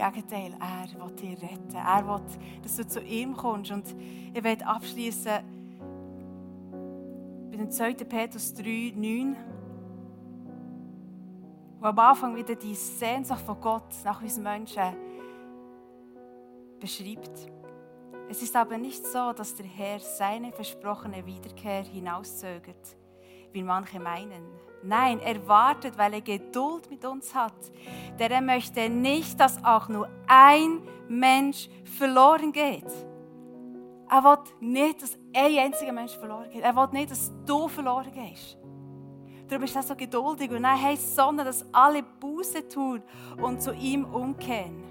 Gegenteil, 0.00 0.54
er 0.58 0.88
will 0.98 1.14
dich 1.14 1.42
retten. 1.42 1.74
Er 1.74 2.06
will, 2.06 2.22
dass 2.62 2.76
du 2.76 2.86
zu 2.86 3.02
ihm 3.02 3.36
kommst. 3.36 3.70
Und 3.70 3.84
ich 4.32 4.42
werde 4.42 4.66
abschließen 4.66 5.40
bei 7.50 7.56
dem 7.56 7.70
2. 7.70 7.92
Petrus 7.94 8.54
3, 8.54 8.94
9. 8.96 9.36
Wo 11.80 11.86
am 11.86 11.98
Anfang 11.98 12.34
wieder 12.34 12.54
die 12.54 12.74
Sehnsucht 12.74 13.42
von 13.42 13.60
Gott 13.60 13.94
nach 14.04 14.22
uns 14.22 14.38
Menschen 14.38 14.96
beschreibt. 16.78 17.50
Es 18.30 18.42
ist 18.42 18.56
aber 18.56 18.78
nicht 18.78 19.04
so, 19.04 19.32
dass 19.32 19.54
der 19.54 19.66
Herr 19.66 19.98
seine 19.98 20.52
versprochene 20.52 21.26
Wiederkehr 21.26 21.82
hinauszögert, 21.82 22.96
wie 23.52 23.62
manche 23.62 24.00
meinen. 24.00 24.60
Nein, 24.82 25.20
er 25.20 25.46
wartet, 25.46 25.98
weil 25.98 26.14
er 26.14 26.20
Geduld 26.22 26.90
mit 26.90 27.04
uns 27.04 27.34
hat. 27.34 27.52
Denn 28.18 28.30
er 28.30 28.40
möchte 28.40 28.88
nicht, 28.88 29.38
dass 29.38 29.62
auch 29.64 29.88
nur 29.88 30.08
ein 30.26 30.80
Mensch 31.08 31.68
verloren 31.84 32.52
geht. 32.52 32.86
Er 34.08 34.24
will 34.24 34.38
nicht, 34.60 35.02
dass 35.02 35.18
ein 35.34 35.58
einziger 35.58 35.92
Mensch 35.92 36.16
verloren 36.16 36.50
geht. 36.50 36.62
Er 36.62 36.74
will 36.74 36.88
nicht, 36.92 37.10
dass 37.10 37.30
du 37.44 37.68
verloren 37.68 38.10
gehst. 38.12 38.56
Darum 39.48 39.64
ist 39.64 39.76
er 39.76 39.82
so 39.82 39.96
geduldig 39.96 40.50
und 40.50 40.64
er 40.64 40.80
heißt, 40.80 41.16
sondern 41.16 41.46
dass 41.46 41.64
alle 41.72 42.02
Buße 42.02 42.68
tun 42.68 43.02
und 43.42 43.60
zu 43.60 43.74
ihm 43.74 44.04
umkehren. 44.04 44.82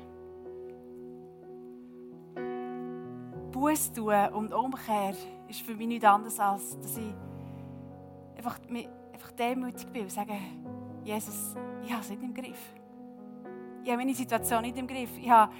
Buße 3.51 3.93
tun 3.93 4.13
und 4.33 4.53
Umkehr 4.53 5.15
ist 5.47 5.61
für 5.61 5.73
mich 5.73 5.87
nichts 5.87 6.05
anderes, 6.05 6.39
als 6.39 6.77
dass 6.79 6.97
ich 6.97 7.13
einfach 8.39 8.59
einfach 9.13 9.31
demütig 9.33 9.87
bin 9.91 10.03
und 10.03 10.11
sage, 10.11 10.33
Jesus, 11.03 11.55
ich 11.83 11.91
habe 11.91 12.01
es 12.01 12.09
nicht 12.09 12.23
im 12.23 12.33
Griff. 12.33 12.73
Ich 13.83 13.89
habe 13.89 13.97
meine 13.97 14.13
Situation 14.13 14.61
nicht 14.61 14.77
im 14.77 14.87
Griff. 14.87 15.09
Ich 15.17 15.29
habe, 15.29 15.51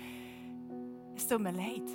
es 1.15 1.27
tut 1.27 1.41
mir 1.41 1.51
leid. 1.51 1.89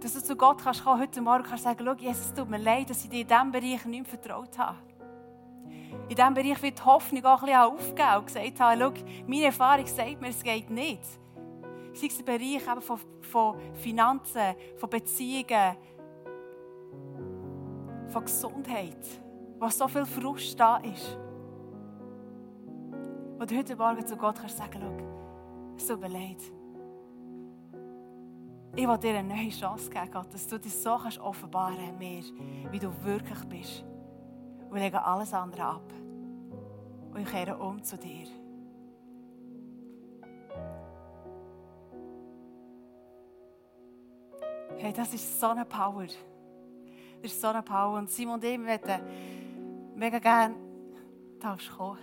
Dass 0.00 0.14
du 0.14 0.22
zu 0.22 0.36
Gott 0.36 0.62
kannst 0.62 0.84
kommen, 0.84 1.00
heute 1.00 1.20
Morgen 1.20 1.42
kannst 1.42 1.64
sagen, 1.64 1.84
schau, 1.84 1.94
Jesus, 1.94 2.26
es 2.26 2.34
tut 2.34 2.48
mir 2.48 2.58
leid, 2.58 2.88
dass 2.88 3.04
ich 3.04 3.10
dir 3.10 3.20
in 3.22 3.26
diesem 3.26 3.52
Bereich 3.52 3.84
nicht 3.84 4.06
vertraut 4.06 4.56
habe. 4.56 4.78
In 6.08 6.14
diesem 6.14 6.34
Bereich 6.34 6.62
wird 6.62 6.78
die 6.78 6.84
Hoffnung 6.84 7.24
auch 7.24 7.42
ein 7.42 7.46
bisschen 7.46 7.60
aufgegeben 7.60 8.16
und 8.18 8.26
gesagt 8.26 8.60
habe, 8.60 8.80
schau, 8.80 9.04
meine 9.26 9.44
Erfahrung 9.44 9.86
sagt 9.86 10.20
mir, 10.20 10.28
es 10.28 10.42
geht 10.42 10.70
nicht. 10.70 11.02
Sei 11.92 12.06
es 12.06 12.16
der 12.16 12.24
Bereich 12.24 12.62
von, 12.62 13.00
von 13.22 13.56
Finanzen, 13.74 14.54
von 14.76 14.88
Beziehungen, 14.88 15.76
von 18.08 18.24
Gesundheit, 18.24 19.06
wo 19.58 19.68
so 19.68 19.88
viel 19.88 20.06
Frust 20.06 20.58
da 20.58 20.78
ist. 20.78 21.18
Wo 23.38 23.44
du 23.44 23.56
heute 23.56 23.76
Morgen 23.76 24.06
zu 24.06 24.16
Gott 24.16 24.40
kannst 24.40 24.56
sagen, 24.56 24.80
schau, 24.80 25.76
es 25.76 25.86
tut 25.86 26.00
mir. 26.00 26.36
Ich 28.76 28.86
will 28.86 28.98
dir 28.98 29.18
eine 29.18 29.34
neue 29.34 29.50
Chance 29.50 29.90
geben, 29.90 30.10
Gott, 30.12 30.32
dass 30.32 30.46
du 30.46 30.58
dich 30.58 30.74
so 30.74 30.96
kannst 30.96 31.18
offenbaren 31.18 31.98
mir, 31.98 32.22
wie 32.70 32.78
du 32.78 32.92
wirklich 33.02 33.44
bist. 33.48 33.84
Und 34.68 34.74
wir 34.74 34.82
legen 34.82 34.96
alles 34.96 35.32
andere 35.34 35.64
ab. 35.64 35.92
Und 37.12 37.20
ich 37.20 37.28
kehre 37.28 37.56
um 37.56 37.82
zu 37.82 37.96
dir. 37.96 38.26
Hey, 44.76 44.92
das 44.92 45.12
ist 45.12 45.40
so 45.40 45.48
eine 45.48 45.64
Power. 45.64 46.06
Das 47.22 47.32
ist 47.32 47.40
so 47.40 47.48
eine 47.48 47.62
Power. 47.62 47.98
Und 47.98 48.10
Simon 48.10 48.34
und 48.34 48.44
ich 48.44 48.58
möchten 48.58 49.00
mega 49.96 50.18
gerne 50.18 50.54
darfst 51.40 51.70
kommen. 51.76 51.98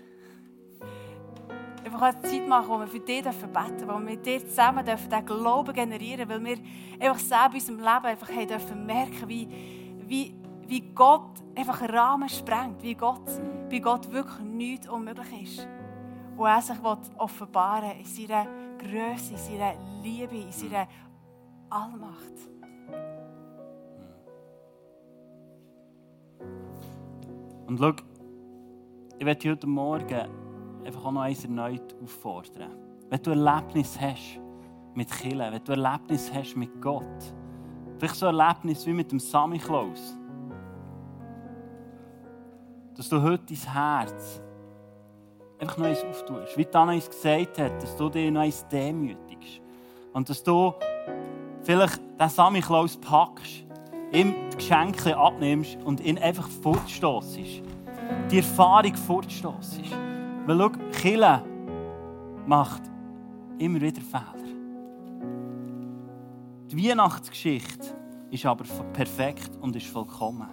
Einfach 1.84 2.02
eine 2.02 2.22
Zeit 2.22 2.48
machen, 2.48 2.70
wo 2.70 2.80
wir 2.80 2.88
für 2.88 3.00
dich 3.00 3.24
beten 3.24 3.54
dürfen, 3.54 3.88
wo 3.88 3.94
wir 3.94 4.00
mit 4.00 4.26
dir 4.26 4.46
zusammen 4.46 4.84
dürfen 4.84 5.10
diesen 5.10 5.26
Glauben 5.26 5.74
generieren 5.74 6.28
dürfen, 6.28 6.46
weil 6.46 6.58
wir 7.00 7.08
einfach 7.08 7.20
selber 7.20 7.54
in 7.54 7.60
unserem 7.60 7.78
Leben 7.78 8.06
einfach 8.06 8.30
haben 8.30 8.48
dürfen 8.48 8.86
merken, 8.86 9.30
wie, 9.30 9.48
wie, 10.08 10.36
wie 10.68 10.82
Gott 10.94 11.44
einfach 11.56 11.82
einen 11.82 11.96
Rahmen 11.96 12.30
sprengt, 12.30 12.82
wie 12.82 12.96
Gott, 12.96 13.26
bei 13.70 13.80
Gott 13.80 14.12
wirklich 14.12 14.40
nichts 14.40 14.90
unmöglich 14.90 15.44
ist. 15.44 15.68
Wo 16.36 16.46
er 16.46 16.62
sich 16.62 16.78
offenbaren 17.18 17.92
will, 17.92 18.00
in 18.00 18.06
seiner 18.06 18.48
Größe, 18.80 19.34
in 19.34 19.38
seiner 19.38 19.74
Liebe, 20.02 20.36
in 20.36 20.52
seiner 20.52 20.88
Allmacht. 21.70 22.55
Und 27.68 27.80
schau, 27.80 27.94
ich 29.18 29.26
werde 29.26 29.52
heute 29.52 29.68
Morgen 29.68 30.28
einfach 30.86 31.06
auch 31.06 31.12
noch 31.12 31.22
eins 31.22 31.44
erneut 31.44 31.96
auffordern. 32.02 32.72
Wenn 33.10 33.22
du 33.22 33.32
Erlebnis 33.32 34.00
hast 34.00 34.40
mit 34.94 35.10
Killen, 35.12 35.54
wenn 35.54 35.64
du 35.64 35.72
Erlebnis 35.72 36.32
hast 36.34 36.56
mit 36.56 36.82
Gott, 36.82 37.04
vielleicht 37.98 38.16
so 38.16 38.28
ein 38.28 38.38
Erlebnis 38.38 38.86
wie 38.86 38.94
mit 38.94 39.12
dem 39.12 39.20
Sammy 39.20 39.58
Klaus, 39.58 40.18
dass 42.96 43.10
du 43.10 43.22
heute 43.22 43.44
dein 43.48 43.74
Herz 43.74 44.42
einfach 45.60 45.78
noch 45.78 45.86
eins 45.86 46.04
auftust. 46.04 46.58
Wie 46.58 46.68
Anna 46.74 46.94
uns 46.94 47.10
gesagt 47.10 47.58
hat, 47.58 47.82
dass 47.82 47.96
du 47.96 48.10
dich 48.10 48.32
noch 48.32 48.42
eins 48.42 48.66
demütigst. 48.68 49.62
Und 50.14 50.30
dass 50.30 50.44
du 50.44 50.74
vielleicht 51.64 52.00
den 52.20 52.30
Sammy 52.30 52.62
Klaus 52.62 52.96
packst 52.98 53.66
die 54.56 54.64
Geschenke 54.64 55.18
abnimmst 55.18 55.78
und 55.84 56.00
ihn 56.00 56.18
einfach 56.18 56.48
fortstossst. 56.48 57.40
Die 58.32 58.38
Erfahrung 58.38 58.96
fortstossst. 58.96 59.82
Weil 60.46 60.58
schau, 60.58 60.70
Kille 60.94 61.44
macht 62.46 62.84
immer 63.58 63.82
wieder 63.82 64.02
Fehler. 64.02 64.46
Die 66.72 66.90
Weihnachtsgeschichte 66.90 67.96
ist 68.32 68.46
aber 68.46 68.64
perfekt 68.94 69.52
und 69.62 69.76
ist 69.76 69.88
vollkommen. 69.88 70.48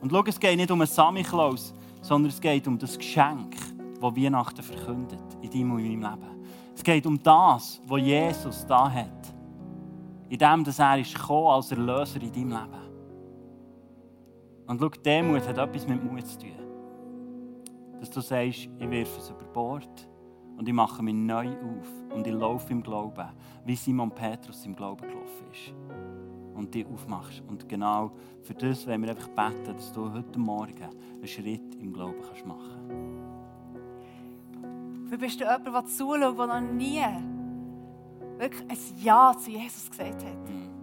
Und 0.00 0.10
schau, 0.10 0.24
es 0.26 0.40
geht 0.40 0.56
nicht 0.56 0.70
um 0.70 0.80
einen 0.80 0.88
Samichlaus, 0.88 1.74
sondern 2.02 2.30
es 2.30 2.40
geht 2.40 2.66
um 2.66 2.78
das 2.78 2.98
Geschenk, 2.98 3.56
das 4.00 4.16
Weihnachten 4.16 4.62
verkündet 4.62 5.22
in 5.42 5.50
deinem 5.50 5.72
und 5.72 5.80
in 5.80 6.00
meinem 6.00 6.12
Leben. 6.12 6.44
Es 6.74 6.82
geht 6.82 7.06
um 7.06 7.22
das, 7.22 7.80
was 7.86 8.00
Jesus 8.00 8.66
da 8.66 8.90
hat. 8.90 9.34
In 10.28 10.38
dem, 10.38 10.64
dass 10.64 10.78
er 10.78 10.98
ist 10.98 11.14
gekommen 11.14 11.48
als 11.48 11.70
Erlöser 11.70 12.20
in 12.20 12.32
deinem 12.32 12.50
Leben. 12.50 12.85
Und 14.66 14.80
schau, 14.80 14.88
Demut 14.88 15.46
hat 15.46 15.58
etwas 15.58 15.86
mit 15.86 16.02
Mut 16.02 16.26
zu 16.26 16.38
tun. 16.38 16.50
Dass 18.00 18.10
du 18.10 18.20
sagst, 18.20 18.68
ich 18.78 18.90
werfe 18.90 19.18
es 19.18 19.30
über 19.30 19.44
Bord 19.44 20.08
und 20.56 20.68
ich 20.68 20.74
mache 20.74 21.02
mich 21.02 21.14
neu 21.14 21.48
auf 21.48 22.14
und 22.14 22.26
ich 22.26 22.34
laufe 22.34 22.72
im 22.72 22.82
Glauben, 22.82 23.28
wie 23.64 23.76
Simon 23.76 24.10
Petrus 24.10 24.64
im 24.66 24.74
Glauben 24.74 25.06
gelaufen 25.06 25.46
ist. 25.52 25.74
Und 26.54 26.74
die 26.74 26.86
aufmachst. 26.86 27.42
Und 27.46 27.68
genau 27.68 28.12
für 28.42 28.54
das 28.54 28.86
wollen 28.86 29.02
wir 29.02 29.10
einfach 29.10 29.28
beten, 29.28 29.74
dass 29.76 29.92
du 29.92 30.12
heute 30.12 30.38
Morgen 30.38 30.88
einen 31.14 31.26
Schritt 31.26 31.74
im 31.76 31.92
Glauben 31.92 32.16
kannst 32.26 32.46
machen 32.46 33.36
Vielleicht 35.08 35.20
bist 35.20 35.40
du 35.40 35.44
jemand, 35.44 35.66
der 35.66 35.84
zuschaut, 35.86 36.38
der 36.38 36.46
noch 36.46 36.60
nie 36.60 37.02
wirklich 38.38 38.62
ein 38.68 38.78
Ja 39.02 39.34
zu 39.38 39.50
Jesus 39.50 39.88
gesagt 39.90 40.24
hat. 40.24 40.48
Mhm. 40.48 40.75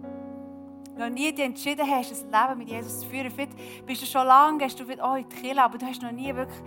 Noch 0.96 1.10
nie 1.10 1.32
dich 1.32 1.44
entschieden 1.44 1.88
hast, 1.88 2.12
ein 2.12 2.30
Leben 2.30 2.58
mit 2.58 2.68
Jesus 2.68 3.00
zu 3.00 3.08
führen. 3.08 3.30
Vielleicht 3.30 3.86
bist 3.86 4.02
du 4.02 4.06
schon 4.06 4.26
lange, 4.26 4.58
gehst 4.58 4.78
du 4.78 4.86
wieder 4.86 5.10
oh, 5.10 5.16
in 5.16 5.28
die 5.28 5.36
Kirche, 5.36 5.62
aber 5.62 5.76
du 5.76 5.86
hast 5.86 6.02
noch 6.02 6.12
nie 6.12 6.34
wirklich 6.34 6.62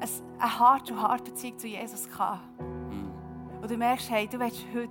eine 0.00 0.58
Heart-to-Heart-Beziehung 0.58 1.58
zu 1.58 1.66
Jesus 1.66 2.08
gehabt. 2.08 2.40
Mhm. 2.60 3.10
Und 3.60 3.70
du 3.70 3.76
merkst, 3.76 4.10
hey, 4.10 4.26
du 4.26 4.38
willst 4.38 4.64
heute 4.74 4.90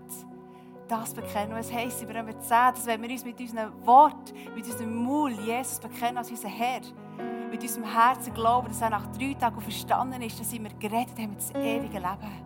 das 0.87 1.13
bekennen. 1.13 1.53
Und 1.53 1.59
es 1.59 1.73
heisst 1.73 2.01
in 2.01 2.09
Römer 2.09 2.39
10, 2.39 2.49
dass 2.49 2.85
wenn 2.85 3.01
wir 3.01 3.09
uns 3.09 3.25
mit 3.25 3.39
unserem 3.39 3.85
Wort, 3.85 4.33
mit 4.55 4.65
unserem 4.65 4.95
Mund 4.95 5.39
Jesus 5.41 5.79
bekennen 5.79 6.17
als 6.17 6.29
unser 6.29 6.49
Herr, 6.49 6.81
mit 7.49 7.61
unserem 7.61 7.85
Herzen 7.85 8.33
glauben, 8.33 8.67
dass 8.67 8.81
er 8.81 8.89
nach 8.89 9.07
drei 9.07 9.33
Tagen 9.33 9.61
verstanden 9.61 10.21
ist, 10.21 10.39
dass 10.39 10.51
wir 10.51 10.59
gerettet 10.79 11.17
haben 11.17 11.29
mit 11.29 11.39
das 11.39 11.51
ewige 11.51 11.97
Leben. 11.97 12.45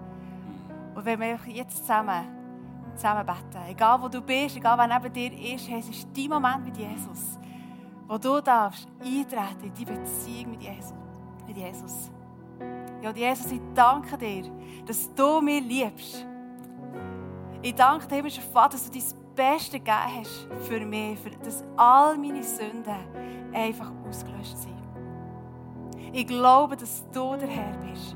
Und 0.95 1.05
wenn 1.05 1.19
wir 1.19 1.39
jetzt 1.47 1.77
zusammen, 1.77 2.38
zusammen 2.95 3.25
beten, 3.25 3.63
egal 3.69 4.01
wo 4.01 4.07
du 4.07 4.21
bist, 4.21 4.57
egal 4.57 4.77
wer 4.77 4.87
neben 4.87 5.13
dir 5.13 5.55
ist, 5.55 5.69
es 5.69 5.89
ist 5.89 6.07
dein 6.15 6.29
Moment 6.29 6.65
mit 6.65 6.77
Jesus, 6.77 7.39
wo 8.07 8.17
du 8.17 8.41
darfst 8.41 8.87
eintreten 8.99 9.63
in 9.63 9.73
die 9.73 9.85
Beziehung 9.85 10.51
mit 10.51 10.63
Jesus. 10.63 10.93
Mit 11.47 11.57
Jesus. 11.57 12.11
Ja, 13.01 13.11
Jesus, 13.11 13.51
ich 13.51 13.61
danke 13.73 14.17
dir, 14.17 14.43
dass 14.85 15.13
du 15.13 15.41
mich 15.41 15.63
liebst. 15.63 16.25
Ich 17.61 17.75
danke 17.75 18.07
dir, 18.07 18.15
himmlischer 18.15 18.41
Vater, 18.41 18.77
dass 18.77 18.89
du 18.89 18.99
dein 18.99 19.03
Beste 19.35 19.79
gegeben 19.79 19.97
hast 20.19 20.47
für 20.67 20.79
mich, 20.85 21.19
für, 21.19 21.29
dass 21.31 21.63
all 21.77 22.17
meine 22.17 22.43
Sünden 22.43 23.53
einfach 23.53 23.91
ausgelöscht 24.07 24.57
sind. 24.57 24.79
Ich 26.11 26.27
glaube, 26.27 26.75
dass 26.75 27.05
du 27.11 27.35
der 27.35 27.47
Herr 27.47 27.77
bist. 27.77 28.15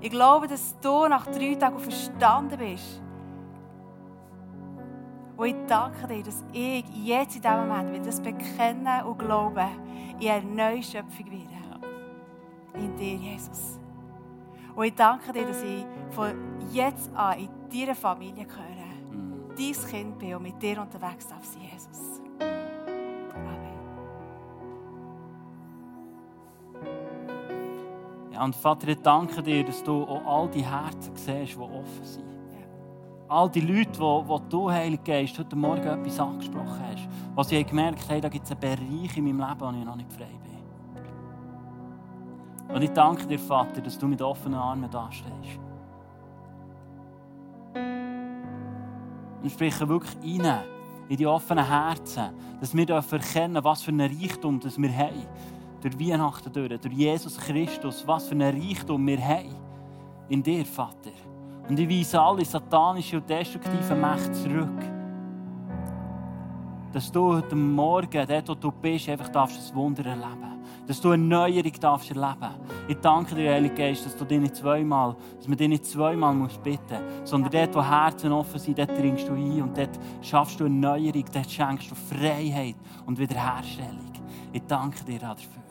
Ich 0.00 0.10
glaube, 0.10 0.48
dass 0.48 0.76
du 0.80 1.06
nach 1.06 1.26
drei 1.26 1.54
Tagen 1.54 1.78
verstanden 1.78 2.58
bist. 2.58 3.00
Und 5.42 5.48
ich 5.48 5.56
danke 5.66 6.06
dir, 6.06 6.22
dass 6.22 6.44
ich 6.52 6.84
jetzt 7.04 7.34
in 7.34 7.42
diesem 7.42 7.66
Moment 7.66 7.92
will 7.92 8.02
das 8.02 8.20
bekennen 8.20 9.02
und 9.04 9.18
glauben 9.18 9.70
in 10.20 10.28
eine 10.28 10.46
neue 10.46 10.80
Schöpfung 10.84 11.26
werde. 11.32 11.84
In 12.74 12.94
dir, 12.94 13.16
Jesus. 13.16 13.80
Und 14.76 14.84
ich 14.84 14.94
danke 14.94 15.32
dir, 15.32 15.44
dass 15.44 15.60
ich 15.64 15.84
von 16.10 16.36
jetzt 16.72 17.12
an 17.16 17.40
in 17.40 17.48
deiner 17.72 17.96
Familie 17.96 18.46
gehöre. 18.46 18.86
Mhm. 19.10 19.48
Dein 19.56 19.90
Kind 19.90 20.18
bin 20.20 20.36
und 20.36 20.44
mit 20.44 20.62
dir 20.62 20.80
unterwegs 20.80 21.26
darf 21.26 21.44
sein, 21.44 21.62
Jesus. 21.72 22.22
Amen. 23.34 23.58
Ja, 28.30 28.44
und 28.44 28.54
Vater, 28.54 28.86
ich 28.86 29.02
danke 29.02 29.42
dir, 29.42 29.64
dass 29.64 29.82
du 29.82 30.04
auch 30.04 30.24
all 30.24 30.48
die 30.50 30.64
Herzen 30.64 31.16
siehst, 31.16 31.56
die 31.56 31.58
offen 31.58 32.04
sind. 32.04 32.31
All 33.32 33.48
die 33.48 33.62
Leute, 33.62 33.92
die, 33.92 33.98
die 33.98 34.48
du, 34.50 34.70
Heilige 34.70 35.02
Geist, 35.04 35.38
heute 35.38 35.56
Morgen 35.56 35.86
etwas 35.86 36.20
angesprochen 36.20 36.80
hast, 36.86 37.08
was 37.34 37.48
sie 37.48 37.64
gemerkt 37.64 38.06
haben, 38.10 38.20
da 38.20 38.28
gibt 38.28 38.44
es 38.44 38.50
einen 38.50 38.60
Bereich 38.60 39.16
in 39.16 39.24
meinem 39.24 39.38
Leben, 39.38 39.58
wo 39.58 39.70
ich 39.70 39.86
noch 39.86 39.96
nicht 39.96 40.12
frei 40.12 40.28
bin. 42.66 42.76
Und 42.76 42.82
ich 42.82 42.90
danke 42.90 43.26
dir, 43.26 43.38
Vater, 43.38 43.80
dass 43.80 43.98
du 43.98 44.06
mit 44.06 44.20
offenen 44.20 44.58
Armen 44.58 44.90
dastehst. 44.90 45.58
Und 49.42 49.50
spreche 49.50 49.88
wirklich 49.88 50.14
rein 50.22 50.64
in 51.08 51.16
die 51.16 51.26
offenen 51.26 51.66
Herzen, 51.66 52.34
dass 52.60 52.76
wir 52.76 52.90
erkennen 52.90 53.64
was 53.64 53.80
für 53.80 53.92
ein 53.92 54.00
Reichtum 54.02 54.60
das 54.60 54.76
wir 54.76 54.94
haben. 54.94 55.26
Durch 55.80 55.98
Weihnachten 55.98 56.52
durch 56.52 56.92
Jesus 56.92 57.38
Christus, 57.38 58.06
was 58.06 58.28
für 58.28 58.34
ein 58.34 58.42
Reichtum 58.42 59.06
wir 59.06 59.26
haben. 59.26 59.56
In 60.28 60.42
dir, 60.42 60.66
Vater. 60.66 61.31
Und 61.68 61.78
ich 61.78 61.88
weise 61.88 62.20
alle 62.20 62.44
satanische 62.44 63.16
und 63.16 63.28
destruktive 63.28 63.94
Mächte 63.94 64.32
zurück. 64.32 64.68
Dass 66.92 67.10
du 67.10 67.34
heute 67.34 67.54
Morgen, 67.54 68.26
dort 68.28 68.48
wo 68.48 68.54
du 68.54 68.70
bist, 68.70 69.08
einfach 69.08 69.28
darfst 69.28 69.70
ein 69.70 69.74
Wunder 69.74 70.04
erleben 70.04 70.60
Dass 70.86 71.00
du 71.00 71.12
eine 71.12 71.22
Neuerung 71.22 71.72
darfst 71.80 72.10
erleben 72.10 72.54
Ich 72.88 72.96
danke 72.96 73.34
dir, 73.34 73.52
Heilige 73.52 73.74
Geist, 73.74 74.04
dass, 74.04 74.16
du 74.16 74.26
dich 74.26 74.40
nicht 74.40 74.56
zweimal, 74.56 75.16
dass 75.38 75.48
man 75.48 75.56
dich 75.56 75.68
nicht 75.68 75.86
zweimal 75.86 76.34
muss 76.34 76.58
bitten 76.58 77.02
muss, 77.20 77.30
sondern 77.30 77.50
dort, 77.50 77.74
wo 77.74 77.82
Herzen 77.82 78.32
offen 78.32 78.58
sind, 78.58 78.78
dort 78.78 78.90
dringst 78.90 79.26
du 79.28 79.32
ein 79.32 79.62
und 79.62 79.78
dort 79.78 79.98
schaffst 80.20 80.60
du 80.60 80.66
eine 80.66 80.74
Neuerung, 80.74 81.24
dort 81.32 81.50
schenkst 81.50 81.90
du 81.90 81.94
Freiheit 81.94 82.76
und 83.06 83.18
Wiederherstellung. 83.18 84.12
Ich 84.52 84.62
danke 84.66 85.02
dir 85.04 85.20
dafür. 85.20 85.62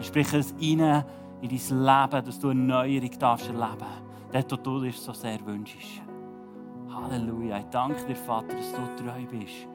Ich 0.00 0.06
spreche 0.06 0.38
es 0.38 0.52
rein 0.54 1.04
in 1.40 1.48
dein 1.48 1.50
Leben, 1.50 2.24
dass 2.26 2.40
du 2.40 2.48
eine 2.48 2.60
Neuerung 2.60 3.10
darfst 3.20 3.46
erleben 3.46 3.78
darfst 3.78 4.11
dort, 4.32 4.52
wo 4.52 4.56
du 4.56 4.80
dich 4.80 4.98
so 4.98 5.12
sehr 5.12 5.44
wünschst. 5.44 6.02
Halleluja. 6.90 7.58
Ich 7.58 7.66
danke 7.66 8.04
dir, 8.04 8.16
Vater, 8.16 8.56
dass 8.56 8.72
du 8.72 9.04
treu 9.04 9.24
bist 9.30 9.68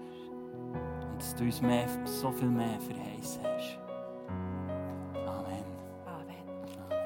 und 1.10 1.18
dass 1.18 1.36
du 1.36 1.44
uns 1.44 1.62
mehr, 1.62 1.88
so 2.06 2.32
viel 2.32 2.50
mehr 2.50 2.80
verheißen 2.80 3.42
hast. 3.44 3.80
Amen. 5.26 5.64
Amen. 6.06 7.00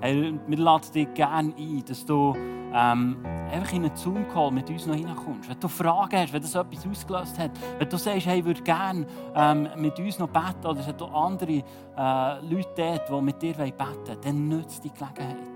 Hey, 0.00 0.38
wir 0.46 0.58
laden 0.58 0.92
dich 0.92 1.12
gerne 1.14 1.54
ein, 1.56 1.84
dass 1.86 2.04
du 2.04 2.34
ähm, 2.72 3.16
einfach 3.50 3.72
in 3.72 3.84
einen 3.84 3.96
Zoom-Call 3.96 4.50
mit 4.50 4.68
uns 4.68 4.86
noch 4.86 4.94
hineinkommst. 4.94 5.48
Wenn 5.48 5.60
du 5.60 5.68
Fragen 5.68 6.18
hast, 6.18 6.32
wenn 6.32 6.42
das 6.42 6.54
etwas 6.54 6.86
ausgelöst 6.86 7.38
hat, 7.38 7.50
wenn 7.78 7.88
du 7.88 7.96
sagst, 7.96 8.26
hey, 8.26 8.40
ich 8.40 8.44
würde 8.44 8.62
gerne 8.62 9.06
ähm, 9.34 9.68
mit 9.76 9.98
uns 9.98 10.18
noch 10.18 10.28
beten 10.28 10.66
oder 10.66 10.80
es 10.80 10.86
hat 10.86 11.00
auch 11.00 11.24
andere 11.24 11.62
äh, 11.96 12.40
Leute 12.46 12.68
dort, 12.76 13.08
die 13.08 13.22
mit 13.22 13.40
dir 13.40 13.54
beten 13.54 13.78
wollen, 13.78 14.20
dann 14.22 14.48
nützt 14.48 14.84
die 14.84 14.90
Gelegenheit. 14.90 15.47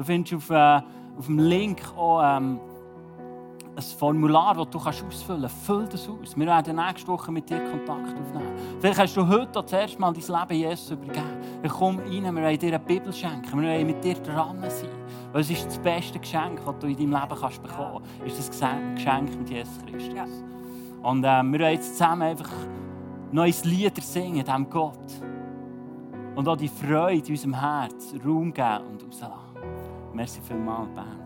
Du 0.00 0.06
findest 0.06 0.34
auf, 0.34 0.48
äh, 0.48 0.80
auf 1.18 1.26
dem 1.26 1.38
Link 1.38 1.82
auch 1.94 2.22
ähm, 2.22 2.58
ein 3.76 3.82
Formular, 3.98 4.54
das 4.54 4.70
du 4.70 4.80
kannst 4.80 5.04
ausfüllen 5.04 5.42
kannst. 5.42 5.66
Füll 5.66 5.86
das 5.88 6.08
aus. 6.08 6.38
Wir 6.38 6.46
werden 6.46 6.76
nächste 6.76 7.06
Woche 7.08 7.30
mit 7.30 7.50
dir 7.50 7.60
Kontakt 7.70 8.18
aufnehmen. 8.18 8.50
Vielleicht 8.80 8.98
hast 8.98 9.14
du 9.14 9.28
heute 9.28 9.60
das 9.60 9.70
erste 9.70 10.00
Mal 10.00 10.14
dein 10.14 10.22
Leben 10.22 10.58
Jesus 10.58 10.90
übergeben. 10.92 11.38
Dann 11.60 11.70
komm 11.70 11.98
rein, 11.98 12.34
wir 12.34 12.34
wollen 12.34 12.58
dir 12.58 12.68
eine 12.68 12.78
Bibel 12.78 13.12
schenken. 13.12 13.60
Wir 13.60 13.68
wollen 13.68 13.86
mit 13.88 14.02
dir 14.02 14.14
dran 14.14 14.62
sein. 14.70 14.88
Weil 15.32 15.42
es 15.42 15.50
ist 15.50 15.66
das 15.66 15.78
beste 15.78 16.18
Geschenk, 16.18 16.64
das 16.64 16.78
du 16.78 16.86
in 16.86 16.96
deinem 16.96 17.20
Leben 17.20 17.38
kannst 17.38 17.62
bekommen 17.62 18.02
kannst. 18.20 18.38
ist 18.38 18.62
das 18.62 18.94
Geschenk 18.94 19.38
mit 19.38 19.50
Jesus 19.50 19.78
Christus. 19.84 20.14
Ja. 20.14 20.24
Und 21.02 21.24
äh, 21.24 21.42
wir 21.42 21.60
wollen 21.60 21.74
jetzt 21.74 21.98
zusammen 21.98 22.22
einfach 22.22 22.48
neues 23.32 23.66
Lieder 23.66 24.00
singen, 24.00 24.46
dem 24.46 24.70
Gott. 24.70 24.96
Und 26.36 26.48
auch 26.48 26.56
die 26.56 26.68
Freude 26.68 27.26
in 27.26 27.32
unserem 27.32 27.60
Herz 27.60 28.14
Raum 28.24 28.54
geben 28.54 28.84
und 28.92 29.04
rauslassen. 29.04 29.49
Merci 30.12 30.40
vielmals, 30.40 30.88
Band. 30.94 31.19